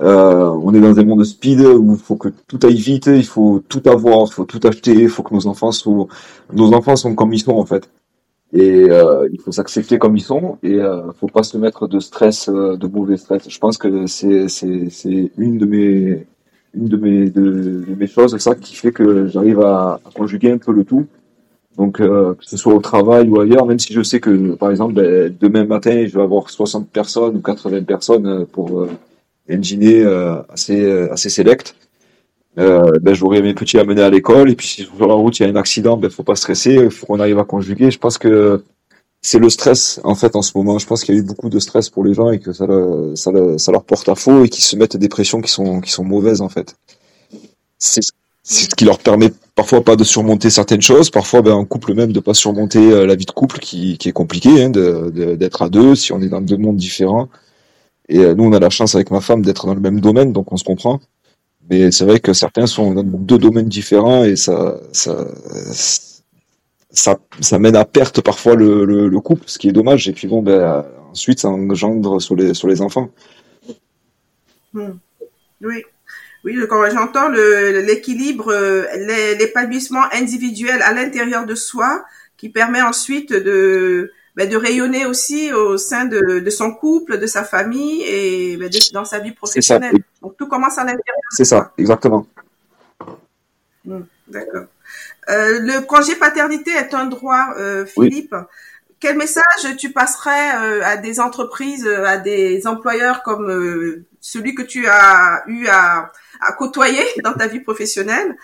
Euh, 0.00 0.46
on 0.62 0.72
est 0.72 0.80
dans 0.80 0.98
un 0.98 1.04
monde 1.04 1.22
speed 1.24 1.60
où 1.60 1.92
il 1.92 1.98
faut 1.98 2.16
que 2.16 2.28
tout 2.48 2.58
aille 2.62 2.74
vite, 2.76 3.06
il 3.08 3.26
faut 3.26 3.62
tout 3.68 3.82
avoir, 3.86 4.26
il 4.26 4.32
faut 4.32 4.44
tout 4.44 4.60
acheter, 4.66 4.92
il 4.94 5.08
faut 5.08 5.22
que 5.22 5.34
nos 5.34 5.46
enfants 5.46 5.70
soient, 5.72 6.06
comme 7.14 7.32
ils 7.32 7.40
sont 7.40 7.52
en 7.52 7.66
fait. 7.66 7.88
Et 8.54 8.90
euh, 8.90 9.28
il 9.32 9.40
faut 9.40 9.50
s'accepter 9.50 9.98
comme 9.98 10.16
ils 10.16 10.22
sont 10.22 10.58
et 10.62 10.74
euh, 10.74 11.10
faut 11.12 11.26
pas 11.26 11.42
se 11.42 11.56
mettre 11.56 11.88
de 11.88 12.00
stress, 12.00 12.50
euh, 12.50 12.76
de 12.76 12.86
mauvais 12.86 13.16
stress. 13.16 13.48
Je 13.48 13.58
pense 13.58 13.78
que 13.78 14.06
c'est 14.06 15.32
une 15.38 15.58
de 15.58 15.64
mes 15.64 16.26
une 16.74 16.88
de 16.88 16.96
de, 17.28 18.06
choses 18.06 18.36
ça 18.38 18.54
qui 18.54 18.74
fait 18.74 18.92
que 18.92 19.26
j'arrive 19.26 19.60
à, 19.60 20.00
conjuguer 20.14 20.52
un 20.52 20.58
peu 20.58 20.72
le 20.72 20.84
tout. 20.84 21.06
Donc 21.78 21.96
que 21.96 22.36
ce 22.40 22.58
soit 22.58 22.74
au 22.74 22.80
travail 22.80 23.30
ou 23.30 23.40
ailleurs, 23.40 23.64
même 23.64 23.78
si 23.78 23.94
je 23.94 24.02
sais 24.02 24.20
que 24.20 24.54
par 24.54 24.70
exemple 24.70 24.94
ben, 24.94 25.34
demain 25.40 25.64
matin 25.64 26.04
je 26.06 26.14
vais 26.14 26.22
avoir 26.22 26.50
60 26.50 26.88
personnes 26.88 27.36
ou 27.36 27.40
80 27.40 27.84
personnes 27.84 28.44
pour 28.46 28.86
dîner 29.48 30.02
euh, 30.02 30.42
assez 30.48 30.80
euh, 30.82 31.12
assez 31.12 31.30
select. 31.30 31.74
Euh, 32.58 32.92
ben, 33.00 33.14
j'aurai 33.14 33.40
mes 33.40 33.54
petits 33.54 33.78
à 33.78 33.84
mener 33.84 34.02
à 34.02 34.10
l'école 34.10 34.50
et 34.50 34.56
puis 34.56 34.66
si 34.66 34.82
sur 34.84 35.06
la 35.06 35.14
route 35.14 35.38
il 35.40 35.44
y 35.44 35.46
a 35.46 35.48
un 35.48 35.56
accident, 35.56 35.96
ben 35.96 36.10
faut 36.10 36.22
pas 36.22 36.36
stresser, 36.36 36.90
faut 36.90 37.06
qu'on 37.06 37.20
arrive 37.20 37.38
à 37.38 37.44
conjuguer. 37.44 37.90
Je 37.90 37.98
pense 37.98 38.18
que 38.18 38.62
c'est 39.22 39.38
le 39.38 39.48
stress 39.48 40.00
en 40.04 40.14
fait 40.14 40.36
en 40.36 40.42
ce 40.42 40.56
moment. 40.56 40.78
Je 40.78 40.86
pense 40.86 41.04
qu'il 41.04 41.14
y 41.14 41.18
a 41.18 41.20
eu 41.20 41.24
beaucoup 41.24 41.48
de 41.48 41.58
stress 41.58 41.88
pour 41.88 42.04
les 42.04 42.14
gens 42.14 42.30
et 42.30 42.40
que 42.40 42.52
ça, 42.52 42.66
ça, 43.14 43.30
ça 43.56 43.72
leur 43.72 43.84
porte 43.84 44.08
à 44.08 44.14
faux 44.14 44.44
et 44.44 44.48
qu'ils 44.48 44.64
se 44.64 44.76
mettent 44.76 44.96
des 44.96 45.08
pressions 45.08 45.40
qui 45.40 45.50
sont 45.50 45.80
qui 45.80 45.90
sont 45.90 46.04
mauvaises 46.04 46.42
en 46.42 46.48
fait. 46.48 46.76
C'est 47.78 48.02
ce 48.42 48.66
qui 48.74 48.84
leur 48.84 48.98
permet 48.98 49.30
parfois 49.54 49.84
pas 49.84 49.96
de 49.96 50.04
surmonter 50.04 50.50
certaines 50.50 50.82
choses, 50.82 51.10
parfois 51.10 51.42
ben, 51.42 51.52
en 51.52 51.64
couple 51.64 51.94
même 51.94 52.12
de 52.12 52.20
pas 52.20 52.34
surmonter 52.34 52.78
euh, 52.78 53.06
la 53.06 53.14
vie 53.14 53.26
de 53.26 53.30
couple 53.30 53.58
qui, 53.58 53.98
qui 53.98 54.08
est 54.08 54.12
compliquée, 54.12 54.64
hein, 54.64 54.70
d'être 54.70 55.62
à 55.62 55.68
deux 55.68 55.94
si 55.94 56.12
on 56.12 56.20
est 56.20 56.28
dans 56.28 56.40
deux 56.40 56.56
mondes 56.56 56.76
différents. 56.76 57.28
Et 58.08 58.18
euh, 58.20 58.34
nous 58.34 58.44
on 58.44 58.52
a 58.52 58.60
la 58.60 58.70
chance 58.70 58.94
avec 58.94 59.10
ma 59.10 59.20
femme 59.20 59.42
d'être 59.42 59.66
dans 59.66 59.74
le 59.74 59.80
même 59.80 60.00
domaine, 60.00 60.32
donc 60.32 60.52
on 60.52 60.56
se 60.56 60.64
comprend. 60.64 61.00
Mais 61.70 61.90
c'est 61.92 62.04
vrai 62.04 62.20
que 62.20 62.32
certains 62.32 62.66
sont 62.66 62.92
dans 62.92 63.02
deux 63.02 63.38
domaines 63.38 63.68
différents 63.68 64.24
et 64.24 64.36
ça, 64.36 64.80
ça, 64.92 65.26
ça, 66.90 67.58
mène 67.58 67.76
à 67.76 67.84
perte 67.84 68.20
parfois 68.20 68.56
le, 68.56 68.84
le, 68.84 69.20
couple, 69.20 69.44
ce 69.46 69.58
qui 69.58 69.68
est 69.68 69.72
dommage. 69.72 70.08
Et 70.08 70.12
puis 70.12 70.26
bon, 70.26 70.42
ben, 70.42 70.84
ensuite, 71.10 71.40
ça 71.40 71.48
engendre 71.48 72.20
sur 72.20 72.34
les, 72.34 72.52
sur 72.54 72.68
les 72.68 72.82
enfants. 72.82 73.10
Hmm. 74.72 74.92
Oui. 75.60 75.84
Oui, 76.44 76.58
j'entends 76.92 77.28
l'équilibre, 77.28 78.52
euh, 78.52 78.84
l'épanouissement 79.38 80.02
individuel 80.12 80.82
à 80.82 80.92
l'intérieur 80.92 81.46
de 81.46 81.54
soi, 81.54 82.04
qui 82.36 82.48
permet 82.48 82.82
ensuite 82.82 83.32
de, 83.32 84.10
ben, 84.34 84.48
de 84.48 84.56
rayonner 84.56 85.04
aussi 85.04 85.52
au 85.52 85.76
sein 85.76 86.06
de, 86.06 86.40
de, 86.40 86.50
son 86.50 86.72
couple, 86.72 87.18
de 87.18 87.26
sa 87.26 87.44
famille 87.44 88.02
et 88.02 88.56
ben, 88.56 88.70
dans 88.92 89.04
sa 89.04 89.18
vie 89.18 89.32
professionnelle. 89.32 89.96
Donc 90.22 90.36
tout 90.36 90.46
commence 90.46 90.78
à 90.78 90.84
l'intérieur. 90.84 91.16
C'est 91.30 91.44
ça, 91.44 91.72
exactement. 91.76 92.26
Hmm, 93.84 94.02
d'accord. 94.28 94.64
Euh, 95.28 95.60
le 95.60 95.80
congé 95.86 96.16
paternité 96.16 96.70
est 96.70 96.94
un 96.94 97.06
droit, 97.06 97.54
euh, 97.58 97.84
Philippe. 97.84 98.34
Quel 98.98 99.16
message 99.16 99.76
tu 99.78 99.90
passerais 99.92 100.56
euh, 100.56 100.84
à 100.84 100.96
des 100.96 101.20
entreprises, 101.20 101.86
à 101.86 102.16
des 102.16 102.66
employeurs 102.66 103.22
comme 103.22 104.04
celui 104.20 104.54
que 104.54 104.62
tu 104.62 104.86
as 104.86 105.42
eu 105.46 105.66
à, 105.66 106.10
à, 106.40 106.52
côtoyer 106.52 107.04
dans 107.22 107.34
ta 107.34 107.48
vie 107.48 107.60
professionnelle 107.60 108.36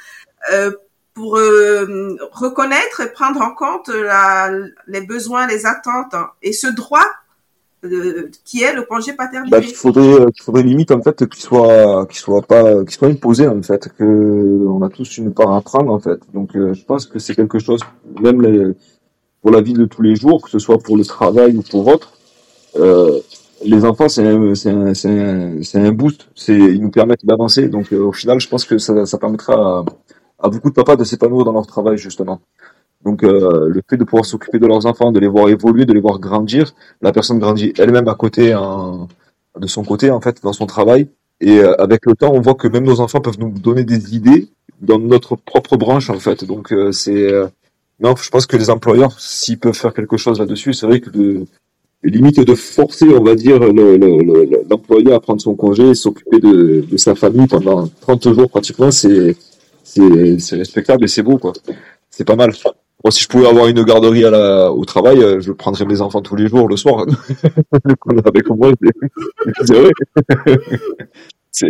pour 1.18 1.32
reconnaître 1.32 3.00
et 3.00 3.10
prendre 3.12 3.40
en 3.40 3.52
compte 3.52 3.90
les 4.86 5.00
besoins, 5.00 5.48
les 5.48 5.66
attentes 5.66 6.14
et 6.42 6.52
ce 6.52 6.68
droit 6.68 7.06
qui 8.44 8.62
est 8.62 8.74
le 8.74 8.82
congé 8.82 9.12
paternité. 9.12 9.56
Bah, 9.56 9.64
il 9.64 9.74
faudrait, 9.74 10.26
il 10.34 10.42
faudrait 10.42 10.62
limite 10.62 10.90
en 10.90 11.02
fait 11.02 11.28
qu'il 11.28 11.40
soit, 11.40 12.06
qu'il 12.06 12.18
soit 12.18 12.42
pas, 12.42 12.84
qu'il 12.84 12.90
soit 12.90 13.08
imposé 13.08 13.46
en 13.46 13.62
fait, 13.62 13.88
que 13.96 14.66
on 14.68 14.82
a 14.82 14.88
tous 14.88 15.18
une 15.18 15.32
part 15.32 15.52
à 15.52 15.60
prendre 15.60 15.92
en 15.92 16.00
fait. 16.00 16.20
Donc 16.32 16.56
euh, 16.56 16.74
je 16.74 16.84
pense 16.84 17.06
que 17.06 17.18
c'est 17.18 17.34
quelque 17.34 17.58
chose, 17.58 17.80
même 18.20 18.74
pour 19.42 19.50
la 19.50 19.60
vie 19.60 19.74
de 19.74 19.84
tous 19.84 20.02
les 20.02 20.16
jours, 20.16 20.42
que 20.42 20.50
ce 20.50 20.58
soit 20.58 20.78
pour 20.78 20.96
le 20.96 21.04
travail 21.04 21.56
ou 21.56 21.62
pour 21.62 21.86
autre. 21.86 22.12
Euh, 22.76 23.18
les 23.64 23.84
enfants, 23.84 24.08
c'est 24.08 24.24
un, 24.24 25.92
boost. 25.92 26.28
Ils 26.48 26.80
nous 26.80 26.90
permettent 26.90 27.24
d'avancer. 27.24 27.68
Donc 27.68 27.92
euh, 27.92 28.04
au 28.04 28.12
final, 28.12 28.40
je 28.40 28.48
pense 28.48 28.64
que 28.64 28.78
ça, 28.78 29.18
permettra 29.18 29.84
à 30.38 30.48
beaucoup 30.48 30.70
de 30.70 30.74
papas 30.74 30.96
de 30.96 31.04
s'épanouir 31.04 31.44
dans 31.44 31.52
leur 31.52 31.66
travail 31.66 31.98
justement. 31.98 32.40
Donc 33.04 33.22
euh, 33.22 33.68
le 33.68 33.82
fait 33.88 33.96
de 33.96 34.04
pouvoir 34.04 34.24
s'occuper 34.24 34.58
de 34.58 34.66
leurs 34.66 34.86
enfants, 34.86 35.12
de 35.12 35.20
les 35.20 35.28
voir 35.28 35.48
évoluer, 35.48 35.84
de 35.84 35.92
les 35.92 36.00
voir 36.00 36.18
grandir, 36.18 36.74
la 37.00 37.12
personne 37.12 37.38
grandit 37.38 37.72
elle-même 37.78 38.08
à 38.08 38.14
côté, 38.14 38.52
de 39.58 39.66
son 39.66 39.84
côté 39.84 40.10
en 40.10 40.20
fait, 40.20 40.42
dans 40.42 40.52
son 40.52 40.66
travail. 40.66 41.08
Et 41.40 41.58
euh, 41.58 41.80
avec 41.80 42.06
le 42.06 42.14
temps, 42.14 42.32
on 42.32 42.40
voit 42.40 42.54
que 42.54 42.66
même 42.66 42.84
nos 42.84 43.00
enfants 43.00 43.20
peuvent 43.20 43.38
nous 43.38 43.50
donner 43.50 43.84
des 43.84 44.16
idées 44.16 44.48
dans 44.80 44.98
notre 44.98 45.36
propre 45.36 45.76
branche 45.76 46.10
en 46.10 46.18
fait. 46.18 46.44
Donc 46.44 46.72
euh, 46.72 46.90
c'est 46.92 47.32
non, 48.00 48.14
je 48.16 48.30
pense 48.30 48.46
que 48.46 48.56
les 48.56 48.70
employeurs, 48.70 49.18
s'ils 49.20 49.58
peuvent 49.58 49.74
faire 49.74 49.92
quelque 49.92 50.16
chose 50.16 50.38
là-dessus, 50.38 50.72
c'est 50.72 50.86
vrai 50.86 51.00
que 51.00 51.10
de 51.10 51.46
limite 52.04 52.38
de 52.38 52.54
forcer, 52.54 53.06
on 53.06 53.24
va 53.24 53.34
dire, 53.34 53.58
l'employé 54.70 55.12
à 55.12 55.18
prendre 55.18 55.40
son 55.40 55.54
congé 55.54 55.90
et 55.90 55.94
s'occuper 55.94 56.38
de, 56.38 56.84
de, 56.88 56.96
sa 56.96 57.16
famille 57.16 57.48
pendant 57.48 57.88
30 58.02 58.34
jours 58.34 58.48
pratiquement, 58.48 58.92
c'est 58.92 59.36
c'est 60.38 60.56
respectable 60.56 61.04
et 61.04 61.08
c'est 61.08 61.22
beau 61.22 61.38
quoi. 61.38 61.52
C'est 62.10 62.24
pas 62.24 62.36
mal. 62.36 62.50
Moi, 63.04 63.12
si 63.12 63.22
je 63.22 63.28
pouvais 63.28 63.46
avoir 63.46 63.68
une 63.68 63.84
garderie 63.84 64.24
à 64.24 64.30
la, 64.30 64.72
au 64.72 64.84
travail, 64.84 65.22
euh, 65.22 65.40
je 65.40 65.52
prendrais 65.52 65.84
mes 65.84 66.00
enfants 66.00 66.20
tous 66.20 66.34
les 66.34 66.48
jours 66.48 66.68
le 66.68 66.76
soir. 66.76 67.06
Avec 68.24 68.48
moi, 68.50 68.72
c'est 69.62 69.70
vrai. 69.70 69.92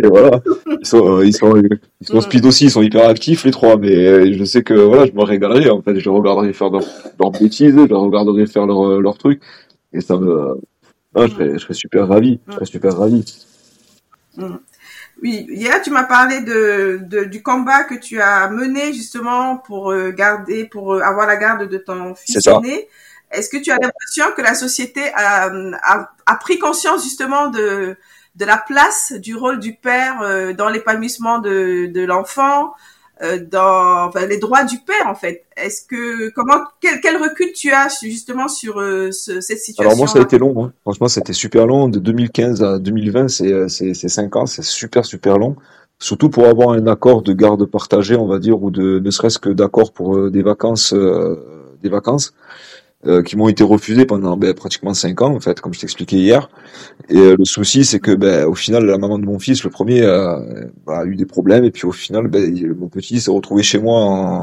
voilà. 0.09 0.41
Ils 0.81 0.87
sont, 0.87 1.21
ils 1.21 1.35
sont, 1.35 1.63
ils 2.01 2.07
sont 2.07 2.21
speed 2.23 2.47
aussi, 2.47 2.65
ils 2.65 2.71
sont 2.71 2.81
hyper 2.81 3.07
actifs 3.07 3.45
les 3.45 3.51
trois. 3.51 3.77
Mais 3.77 3.95
euh, 3.95 4.33
je 4.33 4.45
sais 4.45 4.63
que 4.63 4.73
voilà, 4.73 5.05
je 5.05 5.13
me 5.13 5.23
régalerais. 5.23 5.69
En 5.69 5.83
fait, 5.83 6.01
je 6.01 6.09
regarderais 6.09 6.55
faire 6.55 6.71
leurs 6.71 7.31
bêtises, 7.33 7.77
je 7.77 7.95
regarderais 7.95 8.47
faire 8.47 8.65
leurs 8.65 8.99
leur 8.99 9.19
trucs, 9.19 9.43
et 9.93 10.01
ça 10.01 10.17
me, 10.17 10.59
je 11.15 11.27
serais, 11.27 11.53
je 11.53 11.59
serais 11.59 11.75
super 11.75 12.09
ravi. 12.09 12.41
Je 12.49 12.55
serais 12.55 12.65
super 12.65 12.97
ravi. 12.97 13.25
Oui, 15.21 15.47
hier 15.51 15.83
tu 15.83 15.91
m'as 15.91 16.05
parlé 16.05 16.41
de, 16.41 17.01
de, 17.03 17.25
du 17.25 17.43
combat 17.43 17.83
que 17.85 17.95
tu 17.95 18.21
as 18.21 18.49
mené 18.51 18.93
justement 18.93 19.57
pour 19.57 19.91
euh, 19.91 20.11
garder, 20.11 20.65
pour 20.67 20.95
euh, 20.95 21.01
avoir 21.01 21.27
la 21.27 21.37
garde 21.37 21.69
de 21.69 21.79
ton 21.79 22.15
fils 22.15 22.47
aîné. 22.47 22.89
Est-ce 23.31 23.51
que 23.51 23.57
tu 23.57 23.71
as 23.71 23.77
l'impression 23.77 24.27
que 24.37 24.43
la 24.43 24.55
société 24.55 25.13
a, 25.15 25.51
a, 25.83 26.11
a, 26.25 26.37
pris 26.37 26.59
conscience 26.59 27.03
justement 27.03 27.49
de, 27.49 27.97
de 28.37 28.45
la 28.45 28.57
place 28.57 29.13
du 29.13 29.35
rôle 29.35 29.59
du 29.59 29.75
père 29.75 30.23
euh, 30.23 30.53
dans 30.53 30.69
l'épanouissement 30.69 31.41
de, 31.41 31.87
de 31.87 32.05
l'enfant, 32.05 32.75
dans 33.51 34.07
enfin, 34.07 34.27
les 34.27 34.39
droits 34.39 34.65
du 34.65 34.79
père 34.79 35.07
en 35.07 35.15
fait. 35.15 35.45
Est-ce 35.57 35.85
que 35.87 36.31
comment 36.31 36.61
quel, 36.81 37.17
recul 37.17 37.53
tu 37.53 37.73
as 37.73 37.89
justement 38.03 38.49
sur 38.49 38.81
euh, 38.81 39.11
ce, 39.11 39.41
cette 39.41 39.59
situation 39.59 39.83
Alors 39.83 39.97
moi 39.97 40.07
ça 40.07 40.21
a 40.21 40.23
été 40.23 40.39
long, 40.39 40.65
hein. 40.65 40.73
franchement 40.83 41.09
c'était 41.09 41.33
super 41.33 41.67
long. 41.67 41.89
De 41.89 41.99
2015 41.99 42.63
à 42.63 42.79
2020 42.79 43.29
c'est 43.29 43.53
euh, 43.53 43.69
c'est 43.69 43.95
c'est 43.95 44.09
cinq 44.09 44.37
ans, 44.37 44.47
c'est 44.47 44.63
super 44.63 45.05
super 45.05 45.39
long. 45.39 45.57
Surtout 45.99 46.31
pour 46.31 46.47
avoir 46.47 46.71
un 46.71 46.87
accord 46.87 47.23
de 47.23 47.33
garde 47.33 47.65
partagée, 47.67 48.15
on 48.15 48.27
va 48.27 48.39
dire, 48.39 48.63
ou 48.63 48.71
de 48.71 49.01
ne 49.01 49.11
serait-ce 49.11 49.41
que 49.41 49.51
d'accord 49.51 49.93
pour 49.93 50.31
des 50.31 50.43
vacances, 50.43 50.95
des 50.95 51.89
vacances. 51.89 52.35
Euh, 53.07 53.23
qui 53.23 53.37
m'ont 53.37 53.49
été 53.49 53.63
refusés 53.63 54.07
pendant 54.07 54.37
ben, 54.37 54.53
pratiquement 54.55 54.93
cinq 54.93 55.23
ans 55.23 55.33
en 55.33 55.39
fait, 55.39 55.61
comme 55.61 55.73
je 55.73 55.79
t'expliquais 55.79 56.17
hier. 56.17 56.51
Et 57.09 57.17
euh, 57.17 57.37
le 57.39 57.45
souci, 57.45 57.85
c'est 57.85 58.01
que 58.01 58.11
ben, 58.11 58.45
au 58.45 58.57
final, 58.57 58.87
la 58.87 58.99
maman 58.99 59.21
de 59.21 59.25
mon 59.25 59.39
fils, 59.39 59.63
le 59.63 59.71
premier, 59.71 60.03
euh, 60.03 60.67
a 60.89 61.05
eu 61.05 61.15
des 61.15 61.25
problèmes 61.25 61.63
et 61.63 61.71
puis 61.71 61.87
au 61.87 61.93
final, 61.93 62.27
ben, 62.27 62.53
mon 62.77 62.89
petit 62.89 63.21
s'est 63.21 63.31
retrouvé 63.31 63.63
chez 63.63 63.79
moi 63.79 64.01
en, 64.01 64.41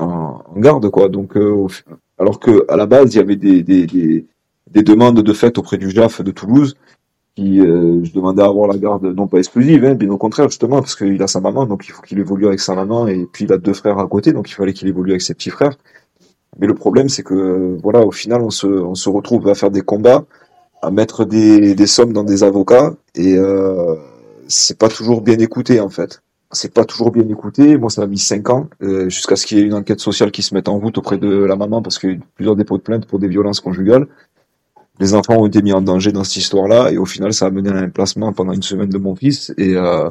en, 0.00 0.60
garde 0.60 0.90
quoi. 0.90 1.08
Donc, 1.08 1.32
alors 2.18 2.38
que 2.40 2.66
à 2.70 2.76
la 2.76 2.84
base, 2.84 3.14
il 3.14 3.16
y 3.16 3.20
avait 3.20 3.36
des, 3.36 3.62
des, 3.62 3.86
des, 3.86 4.26
des 4.70 4.82
demandes 4.82 5.22
de 5.22 5.32
fait 5.32 5.56
auprès 5.56 5.78
du 5.78 5.90
JAF 5.90 6.20
de 6.20 6.30
Toulouse 6.30 6.76
qui 7.36 7.58
je 7.58 8.12
demandais 8.12 8.42
à 8.42 8.46
avoir 8.46 8.68
la 8.68 8.76
garde 8.76 9.04
non 9.06 9.28
pas 9.28 9.38
exclusive, 9.38 9.84
hein, 9.84 9.94
bien 9.94 10.10
au 10.10 10.18
contraire 10.18 10.48
justement 10.48 10.80
parce 10.80 10.96
qu'il 10.96 11.22
a 11.22 11.28
sa 11.28 11.40
maman, 11.40 11.66
donc 11.66 11.86
il 11.86 11.92
faut 11.92 12.02
qu'il 12.02 12.18
évolue 12.18 12.48
avec 12.48 12.60
sa 12.60 12.74
maman 12.74 13.06
et 13.06 13.26
puis 13.32 13.44
il 13.44 13.52
a 13.52 13.58
deux 13.58 13.72
frères 13.72 13.98
à 13.98 14.06
côté, 14.08 14.32
donc 14.32 14.50
il 14.50 14.54
fallait 14.54 14.72
qu'il 14.72 14.88
évolue 14.88 15.12
avec 15.12 15.22
ses 15.22 15.34
petits 15.34 15.50
frères. 15.50 15.78
Mais 16.58 16.66
le 16.66 16.74
problème, 16.74 17.08
c'est 17.08 17.22
que 17.22 17.76
voilà, 17.82 18.04
au 18.04 18.10
final, 18.10 18.42
on 18.42 18.50
se, 18.50 18.66
on 18.66 18.94
se 18.94 19.08
retrouve 19.08 19.48
à 19.48 19.54
faire 19.54 19.70
des 19.70 19.82
combats, 19.82 20.24
à 20.82 20.90
mettre 20.90 21.24
des, 21.24 21.74
des 21.74 21.86
sommes 21.86 22.12
dans 22.12 22.24
des 22.24 22.42
avocats, 22.42 22.94
et 23.14 23.36
euh, 23.36 23.94
c'est 24.48 24.78
pas 24.78 24.88
toujours 24.88 25.20
bien 25.20 25.38
écouté 25.38 25.80
en 25.80 25.88
fait. 25.88 26.22
C'est 26.50 26.72
pas 26.72 26.86
toujours 26.86 27.10
bien 27.10 27.28
écouté. 27.28 27.76
Moi, 27.76 27.90
ça 27.90 28.02
a 28.02 28.06
mis 28.06 28.18
cinq 28.18 28.48
ans 28.48 28.68
euh, 28.82 29.10
jusqu'à 29.10 29.36
ce 29.36 29.44
qu'il 29.44 29.58
y 29.58 29.60
ait 29.60 29.64
une 29.64 29.74
enquête 29.74 30.00
sociale 30.00 30.30
qui 30.30 30.42
se 30.42 30.54
mette 30.54 30.68
en 30.68 30.78
route 30.78 30.96
auprès 30.96 31.18
de 31.18 31.28
la 31.44 31.56
maman 31.56 31.82
parce 31.82 31.98
qu'il 31.98 32.08
y 32.08 32.12
a 32.12 32.16
eu 32.16 32.20
plusieurs 32.36 32.56
dépôts 32.56 32.78
de 32.78 32.82
plainte 32.82 33.06
pour 33.06 33.18
des 33.18 33.28
violences 33.28 33.60
conjugales. 33.60 34.06
Les 34.98 35.14
enfants 35.14 35.36
ont 35.36 35.46
été 35.46 35.62
mis 35.62 35.72
en 35.72 35.82
danger 35.82 36.10
dans 36.10 36.24
cette 36.24 36.36
histoire-là, 36.36 36.90
et 36.90 36.96
au 36.98 37.04
final, 37.04 37.32
ça 37.32 37.46
a 37.46 37.50
mené 37.50 37.70
à 37.70 37.76
un 37.76 37.88
placement 37.88 38.32
pendant 38.32 38.52
une 38.52 38.62
semaine 38.62 38.88
de 38.88 38.98
mon 38.98 39.14
fils. 39.14 39.54
Et 39.58 39.76
euh, 39.76 40.10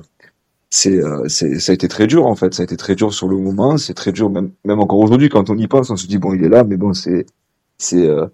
c'est, 0.70 1.02
ça 1.28 1.72
a 1.72 1.74
été 1.74 1.88
très 1.88 2.08
dur 2.08 2.26
en 2.26 2.36
fait. 2.36 2.54
Ça 2.54 2.64
a 2.64 2.66
été 2.66 2.78
très 2.78 2.96
dur 2.96 3.14
sur 3.14 3.28
le 3.28 3.38
moment. 3.38 3.78
C'est 3.78 3.94
très 3.94 4.12
dur 4.12 4.30
même, 4.30 4.52
même 4.66 4.80
encore 4.80 5.00
aujourd'hui 5.00 5.30
quand 5.30 5.50
on 5.50 5.58
y 5.58 5.68
pense. 5.68 5.90
On 5.90 5.98
se 5.98 6.08
dit 6.08 6.18
bon, 6.18 6.34
il 6.34 6.44
est 6.44 6.50
là, 6.50 6.64
mais 6.64 6.78
bon, 6.78 6.94
c'est, 6.94 7.26
c'est, 7.78 8.06
euh, 8.08 8.26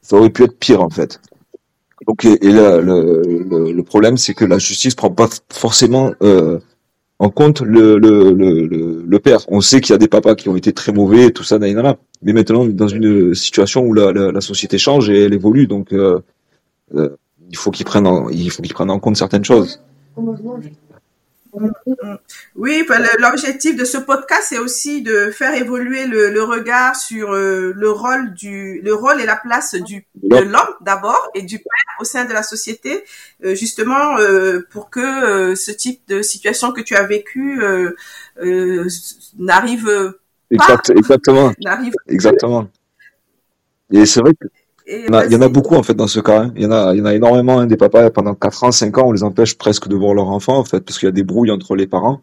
ça 0.00 0.16
aurait 0.16 0.30
pu 0.30 0.44
être 0.44 0.58
pire 0.58 0.82
en 0.82 0.90
fait. 0.90 1.20
Donc 2.06 2.24
et, 2.24 2.38
là, 2.42 2.80
le, 2.80 3.22
le, 3.48 3.72
le, 3.72 3.82
problème, 3.82 4.16
c'est 4.16 4.34
que 4.34 4.44
la 4.44 4.58
justice 4.58 4.94
prend 4.94 5.10
pas 5.10 5.28
forcément 5.50 6.12
euh, 6.22 6.58
en 7.20 7.30
compte 7.30 7.60
le, 7.60 7.98
le, 7.98 8.32
le, 8.32 9.04
le 9.06 9.18
père. 9.20 9.40
On 9.48 9.60
sait 9.60 9.80
qu'il 9.80 9.92
y 9.92 9.94
a 9.94 9.98
des 9.98 10.08
papas 10.08 10.34
qui 10.34 10.48
ont 10.48 10.56
été 10.56 10.72
très 10.72 10.92
mauvais, 10.92 11.26
et 11.26 11.32
tout 11.32 11.44
ça, 11.44 11.58
nanana. 11.58 11.96
Mais 12.22 12.32
maintenant, 12.32 12.66
dans 12.66 12.88
une 12.88 13.34
situation 13.34 13.82
où 13.84 13.94
la, 13.94 14.12
la, 14.12 14.32
la 14.32 14.40
société 14.40 14.78
change 14.78 15.08
et 15.10 15.24
elle 15.24 15.34
évolue, 15.34 15.68
donc 15.68 15.92
euh, 15.92 16.20
euh 16.94 17.10
il 17.50 17.56
faut 17.58 17.70
qu'ils 17.70 17.84
prennent, 17.84 18.06
en, 18.06 18.30
il 18.30 18.50
faut 18.50 18.62
qu'ils 18.62 18.72
prennent 18.72 18.90
en 18.90 18.98
compte 18.98 19.16
certaines 19.16 19.44
choses. 19.44 19.78
Oui, 22.56 22.86
l'objectif 23.18 23.76
de 23.76 23.84
ce 23.84 23.98
podcast, 23.98 24.46
c'est 24.48 24.58
aussi 24.58 25.02
de 25.02 25.30
faire 25.30 25.54
évoluer 25.54 26.06
le, 26.06 26.42
regard 26.42 26.96
sur 26.96 27.32
euh, 27.32 27.72
le 27.76 27.90
rôle 27.90 28.32
du, 28.32 28.80
le 28.82 28.94
rôle 28.94 29.20
et 29.20 29.26
la 29.26 29.36
place 29.36 29.74
du 29.74 30.06
de 30.14 30.38
l'homme 30.38 30.74
d'abord 30.80 31.30
et 31.34 31.42
du 31.42 31.58
père 31.58 31.96
au 32.00 32.04
sein 32.04 32.24
de 32.24 32.32
la 32.32 32.42
société, 32.42 33.04
euh, 33.44 33.54
justement 33.54 34.18
euh, 34.18 34.66
pour 34.70 34.88
que 34.88 35.54
ce 35.54 35.70
type 35.70 36.00
de 36.08 36.22
situation 36.22 36.72
que 36.72 36.80
tu 36.80 36.94
as 36.96 37.04
vécu 37.04 37.60
n'arrive 39.38 40.14
pas. 40.56 40.80
exactement. 40.96 41.52
Exactement. 42.08 42.68
Et 43.92 44.06
c'est 44.06 44.20
vrai 44.20 44.32
que 44.32 44.48
il 44.86 45.32
y, 45.32 45.36
en 45.36 45.42
a, 45.42 45.48
beaucoup 45.48 45.74
en 45.74 45.82
fait 45.82 45.94
dans 45.94 46.06
ce 46.06 46.20
cas. 46.20 46.42
Hein. 46.42 46.52
Il 46.56 46.62
y 46.62 46.66
en 46.66 46.72
a, 46.72 46.94
il 46.94 46.98
y 46.98 47.02
en 47.02 47.06
a 47.06 47.14
énormément. 47.14 47.60
Hein, 47.60 47.66
des 47.66 47.76
papas 47.76 48.10
pendant 48.10 48.34
4 48.34 48.64
ans, 48.64 48.72
5 48.72 48.98
ans, 48.98 49.04
on 49.06 49.12
les 49.12 49.22
empêche 49.22 49.56
presque 49.56 49.88
de 49.88 49.96
voir 49.96 50.14
leur 50.14 50.28
enfant 50.28 50.58
en 50.58 50.64
fait 50.64 50.80
parce 50.80 50.98
qu'il 50.98 51.06
y 51.06 51.10
a 51.10 51.12
des 51.12 51.22
brouilles 51.22 51.50
entre 51.50 51.76
les 51.76 51.86
parents. 51.86 52.20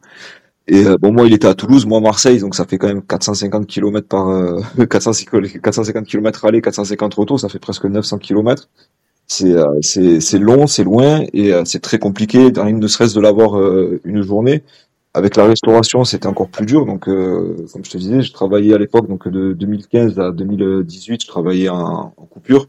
Et 0.68 0.86
euh, 0.86 0.98
bon, 0.98 1.12
moi, 1.12 1.26
il 1.26 1.34
était 1.34 1.48
à 1.48 1.56
Toulouse, 1.56 1.86
moi 1.88 2.00
Marseille, 2.00 2.40
donc 2.40 2.54
ça 2.54 2.66
fait 2.66 2.78
quand 2.78 2.88
même 2.88 3.02
450 3.02 3.66
km 3.66 4.08
par 4.08 4.30
euh, 4.30 4.62
450 4.90 6.06
km 6.06 6.46
aller, 6.46 6.62
450 6.62 7.14
retour, 7.16 7.40
ça 7.40 7.50
fait 7.50 7.60
presque 7.60 7.86
900 7.86 8.20
km. 8.20 8.70
C'est 9.26 9.52
euh, 9.52 9.66
c'est 9.82 10.20
c'est 10.20 10.40
long, 10.40 10.68
c'est 10.68 10.84
loin 10.84 11.24
et 11.34 11.54
euh, 11.54 11.64
c'est 11.66 11.82
très 11.82 12.00
compliqué. 12.00 12.52
Rien 12.56 12.78
ne 12.78 12.88
serait-ce 12.88 13.16
de 13.16 13.22
l'avoir 13.22 13.60
une 14.04 14.22
journée. 14.22 14.64
Avec 15.14 15.36
la 15.36 15.46
restauration, 15.46 16.04
c'était 16.04 16.28
encore 16.28 16.50
plus 16.50 16.66
dur. 16.66 16.86
Donc, 16.86 17.06
comme 17.06 17.84
je 17.84 17.90
te 17.90 17.98
disais, 17.98 18.22
je 18.22 18.32
travaillais 18.32 18.74
à 18.74 18.78
l'époque, 18.78 19.08
donc 19.08 19.28
de 19.28 19.54
2015 19.54 20.20
à 20.20 20.32
2018, 20.32 21.24
je 21.24 21.28
travaillais 21.28 21.70
en, 21.70 22.14
en 22.16 22.26
coupure 22.26 22.68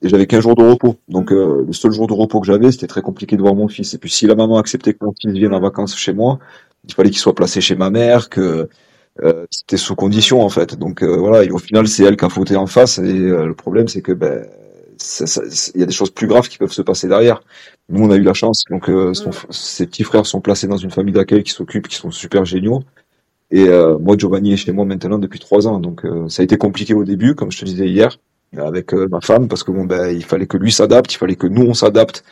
et 0.00 0.08
j'avais 0.08 0.26
qu'un 0.26 0.40
jour 0.40 0.54
de 0.54 0.62
repos. 0.62 0.96
Donc, 1.08 1.30
le 1.32 1.72
seul 1.72 1.92
jour 1.92 2.06
de 2.06 2.12
repos 2.12 2.40
que 2.40 2.46
j'avais, 2.46 2.70
c'était 2.70 2.86
très 2.86 3.02
compliqué 3.02 3.36
de 3.36 3.42
voir 3.42 3.54
mon 3.54 3.66
fils. 3.66 3.94
Et 3.94 3.98
puis, 3.98 4.10
si 4.10 4.26
la 4.26 4.36
maman 4.36 4.58
acceptait 4.58 4.94
que 4.94 5.04
mon 5.04 5.12
fils 5.20 5.32
vienne 5.32 5.54
en 5.54 5.60
vacances 5.60 5.96
chez 5.96 6.12
moi, 6.12 6.38
il 6.88 6.94
fallait 6.94 7.10
qu'il 7.10 7.18
soit 7.18 7.34
placé 7.34 7.60
chez 7.60 7.74
ma 7.74 7.90
mère, 7.90 8.28
que 8.28 8.68
euh, 9.22 9.46
c'était 9.50 9.76
sous 9.76 9.94
condition 9.94 10.40
en 10.42 10.48
fait. 10.48 10.76
Donc 10.76 11.02
euh, 11.02 11.16
voilà, 11.16 11.44
et 11.44 11.50
au 11.50 11.58
final 11.58 11.86
c'est 11.86 12.04
elle 12.04 12.16
qui 12.16 12.24
a 12.24 12.28
fauté 12.28 12.56
en 12.56 12.66
face. 12.66 12.98
Et 12.98 13.02
euh, 13.02 13.46
le 13.46 13.54
problème 13.54 13.88
c'est 13.88 14.02
que 14.02 14.12
ben 14.12 14.46
il 15.74 15.80
y 15.80 15.82
a 15.82 15.86
des 15.86 15.92
choses 15.92 16.10
plus 16.10 16.26
graves 16.28 16.48
qui 16.48 16.58
peuvent 16.58 16.72
se 16.72 16.82
passer 16.82 17.08
derrière. 17.08 17.42
Nous 17.88 18.04
on 18.04 18.10
a 18.10 18.16
eu 18.16 18.22
la 18.22 18.34
chance, 18.34 18.64
donc 18.70 18.86
son, 18.86 19.30
ses 19.50 19.86
petits 19.86 20.04
frères 20.04 20.26
sont 20.26 20.40
placés 20.40 20.66
dans 20.66 20.76
une 20.76 20.90
famille 20.90 21.12
d'accueil 21.12 21.42
qui 21.42 21.52
s'occupe, 21.52 21.88
qui 21.88 21.96
sont 21.96 22.10
super 22.10 22.44
géniaux. 22.44 22.82
Et 23.50 23.68
moi 24.00 24.16
Giovanni 24.16 24.54
est 24.54 24.56
chez 24.56 24.72
moi 24.72 24.84
maintenant 24.84 25.18
depuis 25.18 25.38
trois 25.38 25.66
ans, 25.66 25.78
donc 25.78 26.06
ça 26.28 26.42
a 26.42 26.44
été 26.44 26.56
compliqué 26.56 26.94
au 26.94 27.04
début, 27.04 27.34
comme 27.34 27.52
je 27.52 27.60
te 27.60 27.64
disais 27.66 27.88
hier, 27.88 28.18
avec 28.56 28.92
ma 28.94 29.20
femme, 29.20 29.48
parce 29.48 29.62
que 29.62 29.72
bon 29.72 29.84
ben 29.84 30.08
il 30.08 30.24
fallait 30.24 30.46
que 30.46 30.56
lui 30.56 30.72
s'adapte, 30.72 31.12
il 31.12 31.18
fallait 31.18 31.36
que 31.36 31.46
nous 31.46 31.66
on 31.66 31.74
s'adapte 31.74 32.24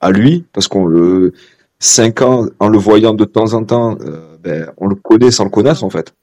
à 0.00 0.10
lui, 0.10 0.44
parce 0.52 0.68
qu'on 0.68 0.86
le 0.86 1.34
cinq 1.82 2.22
ans 2.22 2.46
en 2.60 2.68
le 2.68 2.78
voyant 2.78 3.12
de 3.12 3.24
temps 3.24 3.54
en 3.54 3.64
temps, 3.64 3.98
euh, 4.00 4.36
ben, 4.40 4.70
on 4.76 4.86
le 4.86 4.94
connaît 4.94 5.32
sans 5.32 5.44
le 5.44 5.50
connaître 5.50 5.82
en 5.82 5.90
fait. 5.90 6.14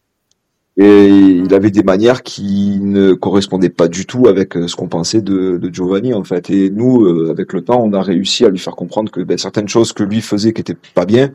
Et 0.82 1.08
il 1.08 1.54
avait 1.54 1.72
des 1.72 1.84
manières 1.84 2.24
qui 2.24 2.80
ne 2.82 3.14
correspondaient 3.14 3.70
pas 3.70 3.90
du 3.90 4.06
tout 4.06 4.28
avec 4.28 4.56
euh, 4.56 4.68
ce 4.68 4.78
qu'on 4.78 4.88
pensait 4.88 5.22
de, 5.22 5.60
Giovanni 5.74 6.14
en 6.14 6.24
fait. 6.24 6.50
Et 6.50 6.70
nous, 6.70 7.06
euh, 7.06 7.32
avec 7.32 7.52
le 7.52 7.62
temps, 7.62 7.82
on 7.84 7.92
a 7.94 8.02
réussi 8.02 8.46
à 8.46 8.50
lui 8.50 8.60
faire 8.60 8.76
comprendre 8.76 9.12
que 9.12 9.20
ben, 9.20 9.38
certaines 9.38 9.68
choses 9.68 9.92
que 9.92 10.04
lui 10.04 10.22
faisait 10.22 10.54
qui 10.54 10.62
étaient 10.62 10.78
pas 10.96 11.06
bien, 11.06 11.32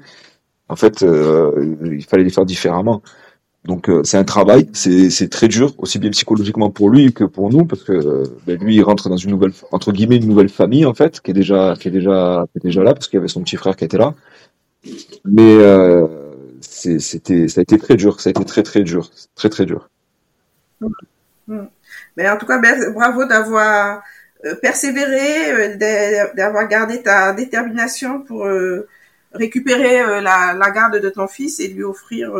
en 0.71 0.77
fait, 0.77 1.05
il 1.05 2.05
fallait 2.05 2.25
les 2.25 2.31
faire 2.31 2.47
différemment. 2.47 3.03
Donc 3.65 3.89
euh, 3.89 4.03
c'est 4.05 4.19
un 4.19 4.25
travail, 4.25 4.69
c'est 4.75 5.31
très 5.31 5.49
dur, 5.49 5.73
aussi 5.79 5.99
bien 5.99 6.11
psychologiquement 6.11 6.71
pour 6.71 6.91
lui 6.91 7.15
que 7.15 7.25
pour 7.25 7.51
nous, 7.51 7.65
parce 7.65 7.83
que 7.83 8.25
ben, 8.47 8.59
lui 8.59 8.77
il 8.77 8.83
rentre 8.83 9.09
dans 9.09 9.17
une 9.17 9.31
nouvelle 9.31 9.53
entre 9.73 9.91
guillemets 9.91 10.17
une 10.17 10.29
nouvelle 10.29 10.51
famille 10.51 10.85
en 10.85 10.93
fait, 10.93 11.21
qui 11.21 11.31
est 11.31 11.35
déjà 11.35 11.75
qui 11.81 11.89
est 11.89 11.91
déjà 11.91 12.47
qui 12.53 12.59
est 12.59 12.69
déjà 12.69 12.83
là, 12.83 12.93
parce 12.93 13.09
qu'il 13.09 13.17
y 13.17 13.21
avait 13.21 13.29
son 13.29 13.41
petit 13.41 13.57
frère 13.57 13.75
qui 13.75 13.85
était 13.85 13.97
là. 13.97 14.15
Mais 15.25 15.57
euh, 15.57 16.07
c'était 16.65 17.49
ça 17.49 17.61
a 17.61 17.63
été 17.63 17.79
très 17.79 17.97
dur, 17.97 18.21
ça 18.21 18.29
a 18.29 18.33
été 18.33 18.45
très 18.45 18.63
très 18.63 18.83
dur, 18.83 19.11
très 19.35 19.49
très 19.49 19.67
dur. 19.67 19.89
Mais 22.17 22.29
en 22.29 22.37
tout 22.37 22.47
cas, 22.47 22.61
bravo 22.93 23.25
d'avoir 23.25 24.03
euh, 24.45 24.55
persévéré, 24.57 25.77
d'avoir 26.37 26.69
gardé 26.69 27.03
ta 27.03 27.33
détermination 27.33 28.23
pour 28.23 28.47
récupérer 29.33 30.21
la, 30.23 30.55
la, 30.55 30.71
garde 30.71 31.01
de 31.01 31.11
ton 31.11 31.27
fils 31.27 31.61
et 31.61 31.69
lui 31.69 31.83
offrir 31.83 32.37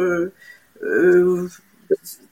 euh, 0.85 1.49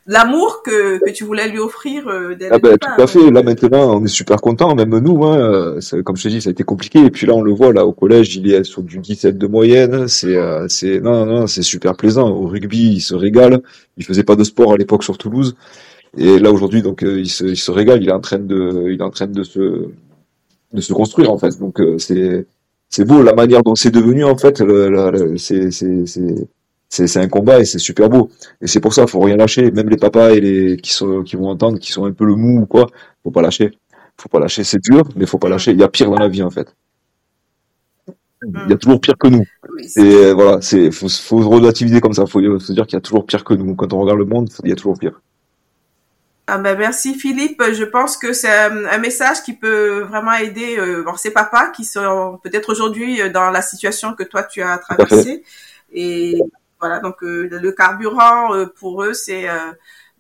l'amour 0.07 0.63
que, 0.63 0.99
que 0.99 1.11
tu 1.11 1.25
voulais 1.25 1.49
lui 1.49 1.59
offrir 1.59 2.09
euh, 2.09 2.35
ah 2.51 2.59
ben, 2.59 2.77
Tout 2.79 3.03
à 3.03 3.07
fait. 3.07 3.31
Là 3.31 3.43
maintenant, 3.43 3.97
on 3.99 4.05
est 4.05 4.09
super 4.09 4.41
content, 4.41 4.75
même 4.75 4.97
nous. 4.99 5.25
Hein, 5.25 5.79
comme 6.05 6.17
je 6.17 6.25
te 6.25 6.29
dis, 6.29 6.41
ça 6.41 6.51
a 6.51 6.53
été 6.53 6.65
compliqué. 6.65 7.05
Et 7.05 7.11
puis 7.11 7.27
là, 7.27 7.35
on 7.35 7.43
le 7.43 7.53
voit 7.53 7.73
là 7.73 7.87
au 7.87 7.93
collège, 7.93 8.37
il 8.37 8.53
est 8.53 8.65
sur 8.65 8.83
du 8.83 8.99
17 8.99 9.39
de 9.39 9.47
moyenne. 9.47 10.09
C'est, 10.09 10.37
euh, 10.37 10.67
c'est 10.69 11.01
non, 11.01 11.27
non, 11.27 11.47
c'est 11.47 11.63
super 11.63 11.97
plaisant. 11.97 12.29
Au 12.31 12.47
rugby, 12.47 12.95
il 12.95 13.01
se 13.01 13.15
régale. 13.15 13.63
Il 13.97 14.05
faisait 14.05 14.25
pas 14.25 14.37
de 14.37 14.45
sport 14.45 14.73
à 14.73 14.77
l'époque 14.77 15.05
sur 15.05 15.19
Toulouse. 15.19 15.55
Et 16.19 16.39
là 16.39 16.53
aujourd'hui, 16.53 16.83
donc 16.83 17.03
il 17.03 17.31
se, 17.31 17.45
il 17.45 17.57
se 17.57 17.71
régale. 17.71 18.03
Il 18.03 18.09
est 18.09 18.13
en 18.13 18.21
train 18.21 18.39
de, 18.39 18.89
il 18.91 19.01
est 19.01 19.03
en 19.03 19.11
train 19.11 19.27
de 19.27 19.43
se, 19.43 19.89
de 20.73 20.81
se 20.81 20.93
construire 20.93 21.31
en 21.31 21.39
fait. 21.39 21.59
Donc 21.59 21.81
c'est, 21.99 22.47
c'est 22.91 23.05
beau 23.07 23.23
la 23.23 23.35
manière 23.35 23.63
dont 23.63 23.75
c'est 23.75 23.91
devenu 23.91 24.25
en 24.25 24.37
fait. 24.37 24.63
c'est 25.39 25.71
c'est 26.93 27.17
un 27.17 27.29
combat 27.29 27.59
et 27.59 27.65
c'est 27.65 27.79
super 27.79 28.11
beau. 28.11 28.31
Et 28.61 28.67
c'est 28.67 28.81
pour 28.81 28.93
ça, 28.93 29.07
faut 29.07 29.21
rien 29.21 29.37
lâcher. 29.37 29.71
Même 29.71 29.89
les 29.89 29.97
papas 29.97 30.33
et 30.33 30.41
les 30.41 30.77
qui 30.77 30.93
sont 30.93 31.23
qui 31.23 31.37
vont 31.37 31.49
entendre, 31.49 31.79
qui 31.79 31.91
sont 31.91 32.05
un 32.05 32.13
peu 32.13 32.27
le 32.27 32.35
mou 32.35 32.61
ou 32.61 32.67
quoi, 32.67 32.87
faut 33.23 33.31
pas 33.31 33.41
lâcher. 33.41 33.79
Faut 34.21 34.29
pas 34.29 34.39
lâcher. 34.39 34.63
C'est 34.63 34.79
dur, 34.79 35.03
mais 35.17 35.25
faut 35.25 35.39
pas 35.39 35.49
lâcher. 35.49 35.71
Il 35.71 35.81
y 35.81 35.83
a 35.83 35.89
pire 35.89 36.11
dans 36.11 36.19
la 36.19 36.29
vie 36.29 36.43
en 36.43 36.51
fait. 36.51 36.75
Il 38.45 38.71
y 38.71 38.73
a 38.73 38.77
toujours 38.77 39.01
pire 39.01 39.17
que 39.17 39.29
nous. 39.29 39.45
et 39.97 40.33
voilà, 40.33 40.61
c'est 40.61 40.91
faut, 40.91 41.09
faut 41.09 41.39
relativiser 41.49 42.01
comme 42.01 42.13
ça. 42.13 42.27
Faut, 42.27 42.41
faut 42.59 42.73
dire 42.75 42.87
qu'il 42.87 42.97
y 42.97 42.99
a 42.99 43.01
toujours 43.01 43.25
pire 43.25 43.43
que 43.43 43.55
nous. 43.55 43.75
Quand 43.75 43.93
on 43.95 44.01
regarde 44.01 44.19
le 44.19 44.27
monde, 44.27 44.51
il 44.63 44.69
y 44.69 44.73
a 44.73 44.77
toujours 44.77 44.99
pire. 44.99 45.19
Ah 46.47 46.59
ben 46.59 46.77
merci 46.77 47.15
Philippe. 47.15 47.63
Je 47.73 47.85
pense 47.85 48.19
que 48.19 48.35
c'est 48.35 48.53
un, 48.53 48.99
message 48.99 49.43
qui 49.43 49.55
peut 49.55 50.01
vraiment 50.01 50.35
aider 50.35 50.77
euh, 50.77 51.05
ces 51.17 51.31
papas 51.31 51.71
qui 51.71 51.85
sont 51.85 52.39
peut-être 52.43 52.71
aujourd'hui 52.71 53.31
dans 53.31 53.51
la 53.51 53.63
situation 53.63 54.13
que 54.13 54.25
toi 54.25 54.43
tu 54.43 54.61
as 54.61 54.77
traversée. 54.77 55.43
Et 55.95 56.39
voilà, 56.83 56.99
donc 56.99 57.23
euh, 57.23 57.49
le 57.49 57.71
carburant 57.71 58.53
euh, 58.53 58.67
pour 58.67 59.05
eux, 59.05 59.13
c'est 59.13 59.49
euh, 59.49 59.71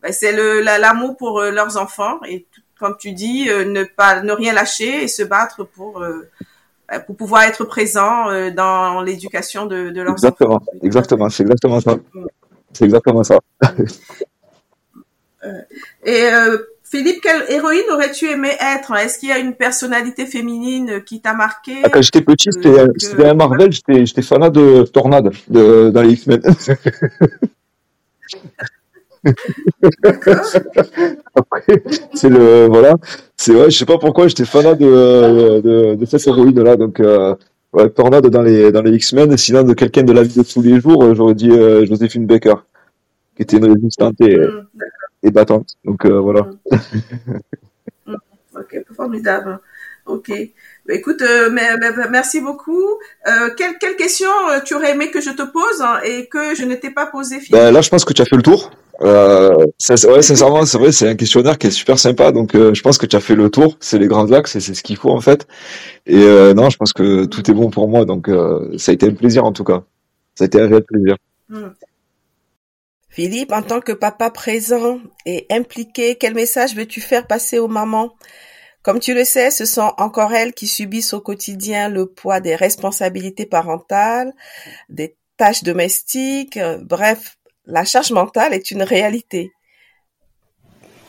ben, 0.00 0.12
c'est 0.12 0.32
l'amour 0.62 1.16
pour 1.16 1.42
leurs 1.42 1.76
enfants 1.76 2.20
et 2.24 2.46
comme 2.78 2.96
tu 2.96 3.12
dis, 3.12 3.46
ne 3.46 3.82
pas 3.82 4.22
ne 4.22 4.32
rien 4.32 4.52
lâcher 4.52 5.02
et 5.02 5.08
se 5.08 5.24
battre 5.24 5.64
pour 5.64 6.00
ben, 6.88 7.00
pour 7.00 7.16
pouvoir 7.16 7.42
être 7.42 7.64
présent 7.64 8.26
dans 8.52 9.02
l'éducation 9.02 9.66
de, 9.66 9.90
de 9.90 10.02
leurs 10.02 10.12
exactement, 10.12 10.54
enfants. 10.56 10.72
Exactement, 10.82 11.28
c'est 11.28 11.42
exactement 11.42 11.80
ça. 11.80 11.96
C'est 12.72 12.84
exactement 12.84 13.24
ça. 13.24 13.38
et 16.04 16.28
Philippe, 16.92 17.22
quelle 17.22 17.44
héroïne 17.48 17.88
aurais-tu 17.90 18.26
aimé 18.26 18.50
être? 18.60 18.94
Est-ce 18.94 19.18
qu'il 19.18 19.30
y 19.30 19.32
a 19.32 19.38
une 19.38 19.54
personnalité 19.54 20.26
féminine 20.26 21.02
qui 21.06 21.22
t'a 21.22 21.32
marqué? 21.32 21.76
Ah, 21.82 21.88
Quand 21.88 22.02
j'étais 22.02 22.20
petit, 22.20 22.50
c'était 22.52 23.24
un 23.24 23.32
Marvel, 23.32 23.70
j'étais 23.72 24.20
fanat 24.20 24.50
de 24.50 24.82
Tornade 24.82 25.30
de, 25.48 25.88
dans 25.88 26.02
les 26.02 26.12
X-Men. 26.12 26.42
Après, 31.34 31.82
c'est 32.12 32.28
le 32.28 32.66
voilà, 32.66 32.96
c'est 33.38 33.54
je 33.70 33.78
sais 33.78 33.86
pas 33.86 33.96
pourquoi 33.96 34.28
j'étais 34.28 34.44
fanat 34.44 34.74
de, 34.74 35.60
de, 35.60 35.94
de 35.94 36.04
cette 36.04 36.26
héroïne 36.26 36.60
là, 36.62 36.76
donc 36.76 37.00
euh, 37.00 37.34
ouais, 37.72 37.88
Tornade 37.88 38.26
dans 38.26 38.42
les 38.42 38.70
dans 38.70 38.82
les 38.82 38.94
X-Men. 38.96 39.34
Sinon, 39.38 39.62
de 39.62 39.72
quelqu'un 39.72 40.02
de 40.02 40.12
la 40.12 40.24
vie 40.24 40.40
de 40.40 40.42
tous 40.42 40.60
les 40.60 40.78
jours, 40.78 41.14
j'aurais 41.14 41.34
dit 41.34 41.52
euh, 41.52 41.86
Joséphine 41.86 42.26
Baker, 42.26 42.56
qui 43.34 43.44
était 43.44 43.56
une 43.56 43.72
résistante 43.72 44.20
et, 44.20 44.36
mm, 44.36 44.66
et 45.22 45.30
battante. 45.30 45.76
Donc 45.84 46.04
euh, 46.04 46.20
voilà. 46.20 46.48
Mm. 48.06 48.14
ok, 48.56 48.84
formidable. 48.96 49.60
Ok. 50.06 50.32
Bah, 50.86 50.94
écoute, 50.94 51.22
euh, 51.22 51.48
mais, 51.50 51.68
merci 52.10 52.40
beaucoup. 52.40 52.84
Euh, 53.28 53.50
quelle, 53.56 53.78
quelle 53.78 53.96
question 53.96 54.28
tu 54.64 54.74
aurais 54.74 54.92
aimé 54.92 55.10
que 55.10 55.20
je 55.20 55.30
te 55.30 55.42
pose 55.42 55.80
hein, 55.80 56.00
et 56.04 56.26
que 56.26 56.54
je 56.54 56.64
ne 56.64 56.74
t'ai 56.74 56.90
pas 56.90 57.06
posé 57.06 57.36
ben, 57.50 57.70
Là, 57.70 57.80
je 57.82 57.88
pense 57.88 58.04
que 58.04 58.12
tu 58.12 58.22
as 58.22 58.24
fait 58.24 58.36
le 58.36 58.42
tour. 58.42 58.72
Euh, 59.00 59.54
ouais, 59.54 60.22
sincèrement, 60.22 60.64
c'est 60.64 60.78
vrai, 60.78 60.92
c'est 60.92 61.08
un 61.08 61.14
questionnaire 61.14 61.56
qui 61.56 61.68
est 61.68 61.70
super 61.70 61.98
sympa. 61.98 62.32
Donc, 62.32 62.54
euh, 62.54 62.74
je 62.74 62.82
pense 62.82 62.98
que 62.98 63.06
tu 63.06 63.16
as 63.16 63.20
fait 63.20 63.36
le 63.36 63.48
tour. 63.48 63.76
C'est 63.80 63.98
les 63.98 64.08
grands 64.08 64.30
axes 64.32 64.56
et 64.56 64.60
c'est 64.60 64.74
ce 64.74 64.82
qu'il 64.82 64.96
faut 64.96 65.10
en 65.10 65.20
fait. 65.20 65.46
Et 66.06 66.24
non, 66.54 66.68
je 66.68 66.76
pense 66.76 66.92
que 66.92 67.24
tout 67.26 67.48
est 67.48 67.54
bon 67.54 67.70
pour 67.70 67.88
moi. 67.88 68.04
Donc, 68.04 68.28
ça 68.78 68.90
a 68.90 68.94
été 68.94 69.06
un 69.06 69.14
plaisir 69.14 69.44
en 69.44 69.52
tout 69.52 69.64
cas. 69.64 69.84
Ça 70.34 70.44
a 70.44 70.46
été 70.46 70.60
un 70.60 70.66
réel 70.66 70.82
plaisir. 70.82 71.16
Mm. 71.48 71.68
Philippe, 73.12 73.52
en 73.52 73.60
tant 73.60 73.80
que 73.80 73.92
papa 73.92 74.30
présent 74.30 74.98
et 75.26 75.46
impliqué, 75.50 76.16
quel 76.16 76.32
message 76.34 76.74
veux-tu 76.74 77.02
faire 77.02 77.26
passer 77.26 77.58
aux 77.58 77.68
mamans? 77.68 78.14
Comme 78.82 79.00
tu 79.00 79.12
le 79.12 79.24
sais, 79.24 79.50
ce 79.50 79.66
sont 79.66 79.92
encore 79.98 80.32
elles 80.32 80.54
qui 80.54 80.66
subissent 80.66 81.12
au 81.12 81.20
quotidien 81.20 81.90
le 81.90 82.06
poids 82.06 82.40
des 82.40 82.56
responsabilités 82.56 83.44
parentales, 83.44 84.32
des 84.88 85.14
tâches 85.36 85.62
domestiques, 85.62 86.58
bref, 86.80 87.36
la 87.66 87.84
charge 87.84 88.12
mentale 88.12 88.54
est 88.54 88.70
une 88.70 88.82
réalité. 88.82 89.52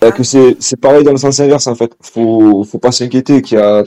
Que 0.02 0.24
c'est, 0.24 0.76
pareil 0.82 1.06
dans 1.06 1.12
le 1.14 1.18
sens 1.18 1.40
inverse 1.40 1.68
en 1.68 1.76
fait. 1.76 1.94
Faut, 2.02 2.66
faut 2.66 2.80
pas 2.80 2.92
s'inquiéter 2.92 3.42
qu'il 3.42 3.58
y 3.58 3.62
a 3.62 3.86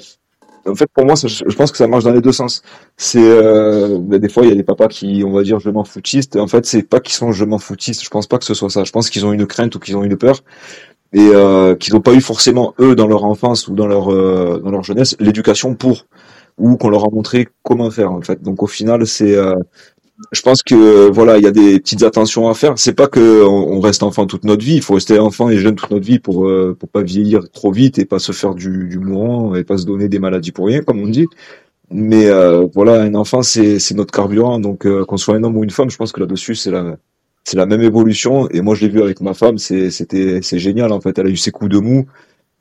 en 0.66 0.74
fait, 0.74 0.86
pour 0.92 1.04
moi, 1.04 1.14
je 1.16 1.56
pense 1.56 1.70
que 1.70 1.76
ça 1.76 1.86
marche 1.86 2.04
dans 2.04 2.12
les 2.12 2.20
deux 2.20 2.32
sens. 2.32 2.62
C'est 2.96 3.22
euh, 3.22 3.98
ben, 4.00 4.18
des 4.18 4.28
fois, 4.28 4.44
il 4.44 4.48
y 4.48 4.52
a 4.52 4.54
des 4.54 4.62
papas 4.62 4.88
qui, 4.88 5.22
on 5.24 5.32
va 5.32 5.42
dire, 5.42 5.60
je 5.60 5.70
m'en 5.70 5.84
foutiste. 5.84 6.36
En 6.36 6.46
fait, 6.46 6.66
c'est 6.66 6.82
pas 6.82 7.00
qu'ils 7.00 7.14
sont 7.14 7.32
je 7.32 7.44
m'en 7.44 7.58
foutiste. 7.58 8.04
Je 8.04 8.10
pense 8.10 8.26
pas 8.26 8.38
que 8.38 8.44
ce 8.44 8.54
soit 8.54 8.70
ça. 8.70 8.84
Je 8.84 8.92
pense 8.92 9.10
qu'ils 9.10 9.24
ont 9.26 9.32
une 9.32 9.46
crainte 9.46 9.74
ou 9.74 9.78
qu'ils 9.78 9.96
ont 9.96 10.04
une 10.04 10.16
peur 10.16 10.42
et 11.12 11.20
euh, 11.32 11.74
qu'ils 11.76 11.94
n'ont 11.94 12.00
pas 12.00 12.14
eu 12.14 12.20
forcément 12.20 12.74
eux 12.80 12.94
dans 12.96 13.06
leur 13.06 13.24
enfance 13.24 13.68
ou 13.68 13.74
dans 13.74 13.86
leur 13.86 14.12
euh, 14.12 14.60
dans 14.62 14.70
leur 14.70 14.82
jeunesse 14.82 15.16
l'éducation 15.20 15.74
pour 15.74 16.06
ou 16.58 16.76
qu'on 16.76 16.88
leur 16.88 17.04
a 17.04 17.10
montré 17.10 17.48
comment 17.62 17.90
faire 17.90 18.12
en 18.12 18.22
fait. 18.22 18.42
Donc 18.42 18.62
au 18.62 18.66
final, 18.66 19.06
c'est 19.06 19.36
je 20.32 20.40
pense 20.40 20.62
que 20.62 21.10
voilà, 21.10 21.36
il 21.38 21.44
y 21.44 21.46
a 21.46 21.50
des 21.50 21.78
petites 21.78 22.02
attentions 22.02 22.48
à 22.48 22.54
faire. 22.54 22.74
C'est 22.76 22.94
pas 22.94 23.06
que 23.06 23.44
on, 23.44 23.80
reste 23.80 24.02
enfant 24.02 24.26
toute 24.26 24.44
notre 24.44 24.64
vie. 24.64 24.76
Il 24.76 24.82
faut 24.82 24.94
rester 24.94 25.18
enfant 25.18 25.50
et 25.50 25.58
jeune 25.58 25.76
toute 25.76 25.90
notre 25.90 26.06
vie 26.06 26.18
pour 26.18 26.46
euh, 26.46 26.76
pour 26.78 26.88
pas 26.88 27.02
vieillir 27.02 27.50
trop 27.50 27.70
vite 27.70 27.98
et 27.98 28.06
pas 28.06 28.18
se 28.18 28.32
faire 28.32 28.54
du, 28.54 28.88
du 28.88 28.98
mourant 28.98 29.54
et 29.54 29.64
pas 29.64 29.78
se 29.78 29.84
donner 29.84 30.08
des 30.08 30.18
maladies 30.18 30.52
pour 30.52 30.66
rien, 30.66 30.82
comme 30.82 31.00
on 31.00 31.08
dit. 31.08 31.26
Mais 31.90 32.26
euh, 32.26 32.66
voilà, 32.74 33.02
un 33.02 33.14
enfant 33.14 33.42
c'est 33.42 33.78
c'est 33.78 33.94
notre 33.94 34.12
carburant. 34.12 34.58
Donc 34.58 34.86
euh, 34.86 35.04
qu'on 35.04 35.18
soit 35.18 35.36
un 35.36 35.44
homme 35.44 35.56
ou 35.56 35.64
une 35.64 35.70
femme, 35.70 35.90
je 35.90 35.96
pense 35.96 36.12
que 36.12 36.20
là-dessus 36.20 36.54
c'est 36.54 36.70
la 36.70 36.96
c'est 37.44 37.56
la 37.58 37.66
même 37.66 37.82
évolution. 37.82 38.48
Et 38.50 38.62
moi 38.62 38.74
je 38.74 38.82
l'ai 38.82 38.88
vu 38.88 39.02
avec 39.02 39.20
ma 39.20 39.34
femme, 39.34 39.58
c'est 39.58 39.90
c'était 39.90 40.40
c'est 40.42 40.58
génial 40.58 40.92
en 40.92 41.00
fait. 41.00 41.18
Elle 41.18 41.26
a 41.26 41.30
eu 41.30 41.36
ses 41.36 41.50
coups 41.50 41.70
de 41.70 41.78
mou 41.78 42.06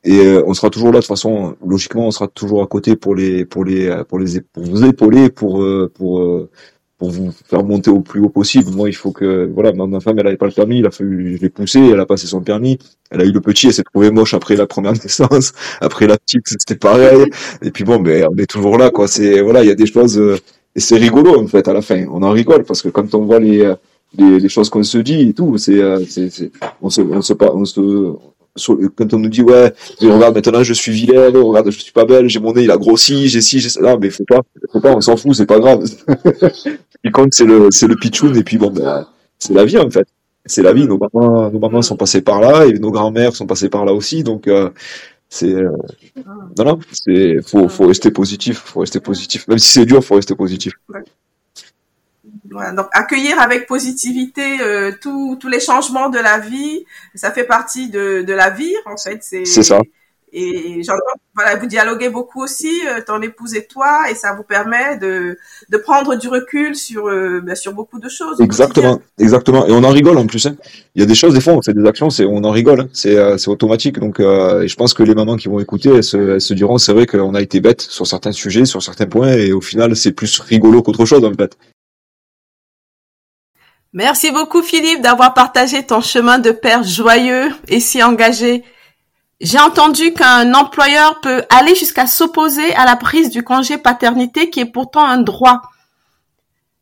et 0.04 0.38
on 0.46 0.54
sera 0.54 0.70
toujours 0.70 0.92
là 0.92 0.98
de 0.98 1.00
toute 1.00 1.08
façon. 1.08 1.56
Logiquement, 1.66 2.06
on 2.06 2.10
sera 2.10 2.28
toujours 2.28 2.62
à 2.62 2.66
côté 2.66 2.96
pour 2.96 3.14
les 3.14 3.44
pour 3.46 3.64
les 3.64 4.04
pour 4.08 4.18
les 4.18 4.40
pour 4.40 4.64
vous 4.64 4.84
épauler 4.84 5.30
pour 5.30 5.64
pour 5.94 6.20
pour 6.34 6.48
vous 6.98 7.32
faire 7.44 7.62
monter 7.62 7.90
au 7.90 8.00
plus 8.00 8.20
haut 8.20 8.28
possible. 8.28 8.70
Moi, 8.70 8.88
il 8.88 8.94
faut 8.94 9.12
que, 9.12 9.50
voilà, 9.52 9.72
ma, 9.72 10.00
femme, 10.00 10.18
elle 10.18 10.26
avait 10.26 10.36
pas 10.36 10.46
le 10.46 10.52
permis, 10.52 10.78
il 10.78 10.86
a 10.86 10.90
fallu, 10.90 11.36
je 11.36 11.42
l'ai 11.42 11.50
poussé, 11.50 11.80
elle 11.80 12.00
a 12.00 12.06
passé 12.06 12.26
son 12.26 12.40
permis, 12.40 12.78
elle 13.10 13.20
a 13.20 13.24
eu 13.24 13.32
le 13.32 13.40
petit, 13.40 13.66
elle 13.66 13.74
s'est 13.74 13.82
trouvée 13.82 14.10
moche 14.10 14.34
après 14.34 14.56
la 14.56 14.66
première 14.66 14.92
naissance, 15.02 15.52
après 15.80 16.06
la 16.06 16.16
petite, 16.16 16.42
c'était 16.46 16.76
pareil. 16.76 17.26
Et 17.62 17.70
puis 17.70 17.84
bon, 17.84 17.98
mais 18.00 18.24
on 18.26 18.36
est 18.36 18.46
toujours 18.46 18.78
là, 18.78 18.90
quoi. 18.90 19.08
C'est, 19.08 19.40
voilà, 19.42 19.62
il 19.62 19.68
y 19.68 19.72
a 19.72 19.74
des 19.74 19.86
choses, 19.86 20.18
euh, 20.18 20.38
et 20.74 20.80
c'est 20.80 20.96
rigolo, 20.96 21.38
en 21.38 21.46
fait, 21.46 21.68
à 21.68 21.72
la 21.72 21.82
fin. 21.82 22.06
On 22.10 22.22
en 22.22 22.30
rigole, 22.30 22.64
parce 22.64 22.82
que 22.82 22.88
quand 22.88 23.14
on 23.14 23.24
voit 23.24 23.40
les, 23.40 23.60
euh, 23.60 23.74
les, 24.16 24.40
les 24.40 24.48
choses 24.48 24.70
qu'on 24.70 24.82
se 24.82 24.98
dit 24.98 25.28
et 25.28 25.32
tout, 25.34 25.58
c'est, 25.58 25.80
euh, 25.80 26.02
c'est, 26.08 26.50
on 26.80 26.90
se, 26.90 27.00
on 27.02 27.20
se, 27.20 27.34
on 27.40 27.64
se, 27.64 27.80
quand 28.96 29.14
on 29.14 29.18
nous 29.18 29.28
dit 29.28 29.42
ouais 29.42 29.72
regarde 30.00 30.34
maintenant 30.34 30.62
je 30.62 30.72
suis 30.72 30.92
vilaine 30.92 31.36
regarde 31.36 31.70
je 31.70 31.78
suis 31.78 31.92
pas 31.92 32.04
belle 32.04 32.28
j'ai 32.28 32.40
mon 32.40 32.52
nez 32.52 32.64
il 32.64 32.70
a 32.70 32.76
grossi 32.76 33.28
j'ai 33.28 33.40
ci 33.40 33.60
j'ai 33.60 33.68
ça. 33.68 33.80
Non 33.80 33.98
mais 33.98 34.10
faut 34.10 34.24
pas 34.24 34.42
faut 34.72 34.80
pas 34.80 34.94
on 34.94 35.00
s'en 35.00 35.16
fout 35.16 35.34
c'est 35.34 35.46
pas 35.46 35.58
grave. 35.58 35.84
Qui 37.04 37.10
compte 37.12 37.34
c'est 37.34 37.44
le 37.44 37.68
c'est 37.70 37.86
le 37.86 37.96
pitchoun 37.96 38.36
et 38.36 38.42
puis 38.42 38.58
bon 38.58 38.70
ben 38.70 39.06
c'est 39.38 39.54
la 39.54 39.64
vie 39.64 39.78
en 39.78 39.90
fait. 39.90 40.06
C'est 40.44 40.62
la 40.62 40.72
vie. 40.72 40.86
Nos 40.86 40.98
mamans 40.98 41.50
nos 41.50 41.58
mamans 41.58 41.82
sont 41.82 41.96
passées 41.96 42.22
par 42.22 42.40
là 42.40 42.66
et 42.66 42.78
nos 42.78 42.90
grands-mères 42.90 43.34
sont 43.34 43.46
passées 43.46 43.68
par 43.68 43.84
là 43.84 43.92
aussi 43.92 44.22
donc 44.22 44.48
euh, 44.48 44.70
c'est 45.28 45.52
euh, 45.52 45.70
non 46.58 46.64
non 46.64 46.78
c'est 46.92 47.42
faut 47.42 47.68
faut 47.68 47.86
rester 47.86 48.10
positif 48.10 48.58
faut 48.58 48.80
rester 48.80 49.00
positif. 49.00 49.46
Même 49.48 49.58
si 49.58 49.72
c'est 49.72 49.86
dur 49.86 50.02
faut 50.04 50.14
rester 50.16 50.34
positif 50.34 50.74
donc 52.74 52.88
accueillir 52.92 53.40
avec 53.40 53.66
positivité 53.66 54.60
euh, 54.60 54.92
tous 55.00 55.38
les 55.48 55.60
changements 55.60 56.08
de 56.08 56.18
la 56.18 56.38
vie, 56.38 56.84
ça 57.14 57.30
fait 57.30 57.44
partie 57.44 57.88
de, 57.88 58.22
de 58.22 58.32
la 58.32 58.50
vie 58.50 58.74
en 58.86 58.96
fait. 58.96 59.18
C'est 59.22 59.44
ça. 59.44 59.80
Et 60.32 60.82
j'entends, 60.82 61.18
voilà, 61.34 61.56
vous 61.56 61.66
dialoguez 61.66 62.10
beaucoup 62.10 62.42
aussi, 62.42 62.82
euh, 62.86 63.00
ton 63.00 63.22
épouse 63.22 63.54
et 63.54 63.64
toi, 63.64 64.10
et 64.10 64.14
ça 64.14 64.34
vous 64.34 64.42
permet 64.42 64.98
de, 64.98 65.38
de 65.70 65.76
prendre 65.78 66.16
du 66.16 66.28
recul 66.28 66.74
sur, 66.74 67.08
euh, 67.08 67.40
ben, 67.40 67.54
sur 67.54 67.72
beaucoup 67.72 67.98
de 67.98 68.08
choses. 68.10 68.40
Exactement, 68.40 69.00
exactement. 69.18 69.66
Et 69.66 69.72
on 69.72 69.82
en 69.82 69.88
rigole 69.88 70.18
en 70.18 70.26
plus. 70.26 70.44
Hein. 70.44 70.56
Il 70.94 71.00
y 71.00 71.02
a 71.02 71.06
des 71.06 71.14
choses, 71.14 71.32
des 71.32 71.40
fois, 71.40 71.54
on 71.54 71.62
fait 71.62 71.72
des 71.72 71.86
actions, 71.86 72.10
c'est, 72.10 72.26
on 72.26 72.44
en 72.44 72.50
rigole. 72.50 72.80
Hein. 72.80 72.88
C'est, 72.92 73.16
euh, 73.16 73.36
automatique. 73.46 73.98
Donc, 73.98 74.20
et 74.20 74.68
je 74.68 74.76
pense 74.76 74.92
que 74.92 75.02
les 75.04 75.14
mamans 75.14 75.36
qui 75.36 75.48
vont 75.48 75.60
écouter, 75.60 75.90
elles 75.90 76.04
se, 76.04 76.16
elles 76.34 76.40
se 76.40 76.52
diront, 76.52 76.76
c'est 76.76 76.92
vrai 76.92 77.06
qu'on 77.06 77.34
a 77.34 77.40
été 77.40 77.60
bête 77.60 77.80
sur 77.80 78.06
certains 78.06 78.32
sujets, 78.32 78.66
sur 78.66 78.82
certains 78.82 79.06
points, 79.06 79.32
et 79.32 79.52
au 79.52 79.62
final, 79.62 79.96
c'est 79.96 80.12
plus 80.12 80.40
rigolo 80.40 80.82
qu'autre 80.82 81.06
chose 81.06 81.24
en 81.24 81.32
fait. 81.32 81.56
Merci 83.92 84.30
beaucoup 84.30 84.62
Philippe 84.62 85.00
d'avoir 85.00 85.32
partagé 85.32 85.84
ton 85.84 86.00
chemin 86.00 86.38
de 86.38 86.50
père 86.50 86.82
joyeux 86.82 87.54
et 87.68 87.80
si 87.80 88.02
engagé. 88.02 88.64
J'ai 89.40 89.58
entendu 89.58 90.12
qu'un 90.12 90.54
employeur 90.54 91.20
peut 91.20 91.44
aller 91.50 91.74
jusqu'à 91.74 92.06
s'opposer 92.06 92.74
à 92.74 92.84
la 92.84 92.96
prise 92.96 93.30
du 93.30 93.42
congé 93.42 93.78
paternité 93.78 94.50
qui 94.50 94.60
est 94.60 94.66
pourtant 94.66 95.04
un 95.04 95.18
droit. 95.18 95.62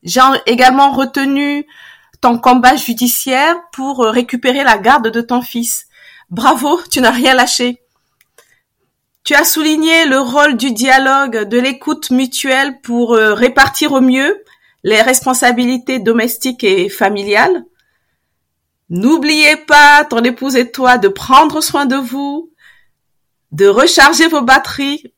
J'ai 0.02 0.20
également 0.46 0.92
retenu 0.92 1.66
ton 2.20 2.38
combat 2.38 2.76
judiciaire 2.76 3.56
pour 3.72 4.04
récupérer 4.04 4.62
la 4.64 4.78
garde 4.78 5.08
de 5.08 5.20
ton 5.20 5.42
fils. 5.42 5.86
Bravo, 6.30 6.80
tu 6.90 7.00
n'as 7.00 7.10
rien 7.10 7.34
lâché. 7.34 7.80
Tu 9.24 9.34
as 9.34 9.44
souligné 9.44 10.04
le 10.04 10.20
rôle 10.20 10.56
du 10.56 10.72
dialogue, 10.72 11.48
de 11.48 11.58
l'écoute 11.58 12.10
mutuelle 12.10 12.80
pour 12.82 13.14
euh, 13.14 13.32
répartir 13.32 13.92
au 13.92 14.00
mieux 14.00 14.43
les 14.84 15.00
responsabilités 15.00 15.98
domestiques 15.98 16.62
et 16.62 16.88
familiales. 16.88 17.64
N'oubliez 18.90 19.56
pas, 19.56 20.04
ton 20.04 20.22
épouse 20.22 20.56
et 20.56 20.70
toi, 20.70 20.98
de 20.98 21.08
prendre 21.08 21.62
soin 21.62 21.86
de 21.86 21.96
vous, 21.96 22.52
de 23.50 23.66
recharger 23.66 24.28
vos 24.28 24.42
batteries 24.42 25.12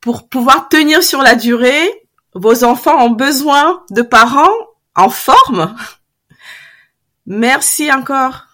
pour 0.00 0.28
pouvoir 0.28 0.68
tenir 0.68 1.02
sur 1.02 1.20
la 1.22 1.34
durée. 1.34 1.88
Vos 2.34 2.64
enfants 2.64 3.04
ont 3.04 3.10
besoin 3.10 3.84
de 3.90 4.02
parents 4.02 4.56
en 4.94 5.10
forme. 5.10 5.76
Merci 7.26 7.92
encore. 7.92 8.46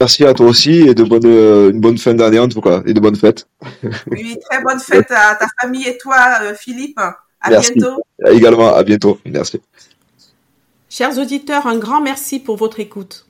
Merci 0.00 0.24
à 0.24 0.32
toi 0.32 0.46
aussi 0.46 0.88
et 0.88 0.94
de 0.94 1.04
bonne, 1.04 1.26
euh, 1.26 1.70
une 1.70 1.80
bonne 1.80 1.98
fin 1.98 2.14
d'année 2.14 2.38
en 2.38 2.48
tout 2.48 2.62
cas 2.62 2.80
et 2.86 2.94
de 2.94 3.00
bonnes 3.00 3.16
fêtes. 3.16 3.46
Oui, 4.10 4.38
très 4.48 4.62
bonne 4.62 4.80
fête 4.80 5.10
à 5.10 5.34
ta 5.34 5.46
famille 5.60 5.86
et 5.86 5.98
toi, 5.98 6.38
euh, 6.40 6.54
Philippe. 6.54 6.98
À 7.40 7.50
bientôt. 7.50 8.02
Également, 8.26 8.74
à 8.74 8.82
bientôt. 8.82 9.18
Merci. 9.24 9.60
Chers 10.88 11.18
auditeurs, 11.18 11.66
un 11.66 11.78
grand 11.78 12.00
merci 12.00 12.40
pour 12.40 12.56
votre 12.56 12.80
écoute. 12.80 13.26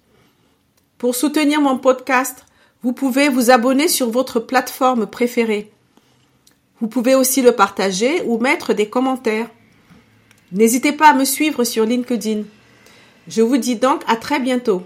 Pour 0.99 1.15
soutenir 1.15 1.61
mon 1.61 1.79
podcast, 1.79 2.45
vous 2.83 2.93
pouvez 2.93 3.29
vous 3.29 3.51
abonner 3.51 3.89
sur 3.89 4.11
votre 4.11 4.41
plateforme 4.41 5.07
préférée. 5.07 5.71
Vous 6.81 6.89
pouvez 6.89 7.15
aussi 7.15 7.43
le 7.43 7.53
partager 7.53 8.23
ou 8.25 8.39
mettre 8.39 8.73
des 8.73 8.89
commentaires. 8.89 9.51
N'hésitez 10.53 10.93
pas 10.93 11.11
à 11.11 11.15
me 11.15 11.25
suivre 11.25 11.65
sur 11.65 11.85
LinkedIn. 11.85 12.43
Je 13.29 13.43
vous 13.43 13.59
dis 13.59 13.77
donc 13.77 14.03
à 14.07 14.17
très 14.17 14.41
bientôt. 14.41 14.83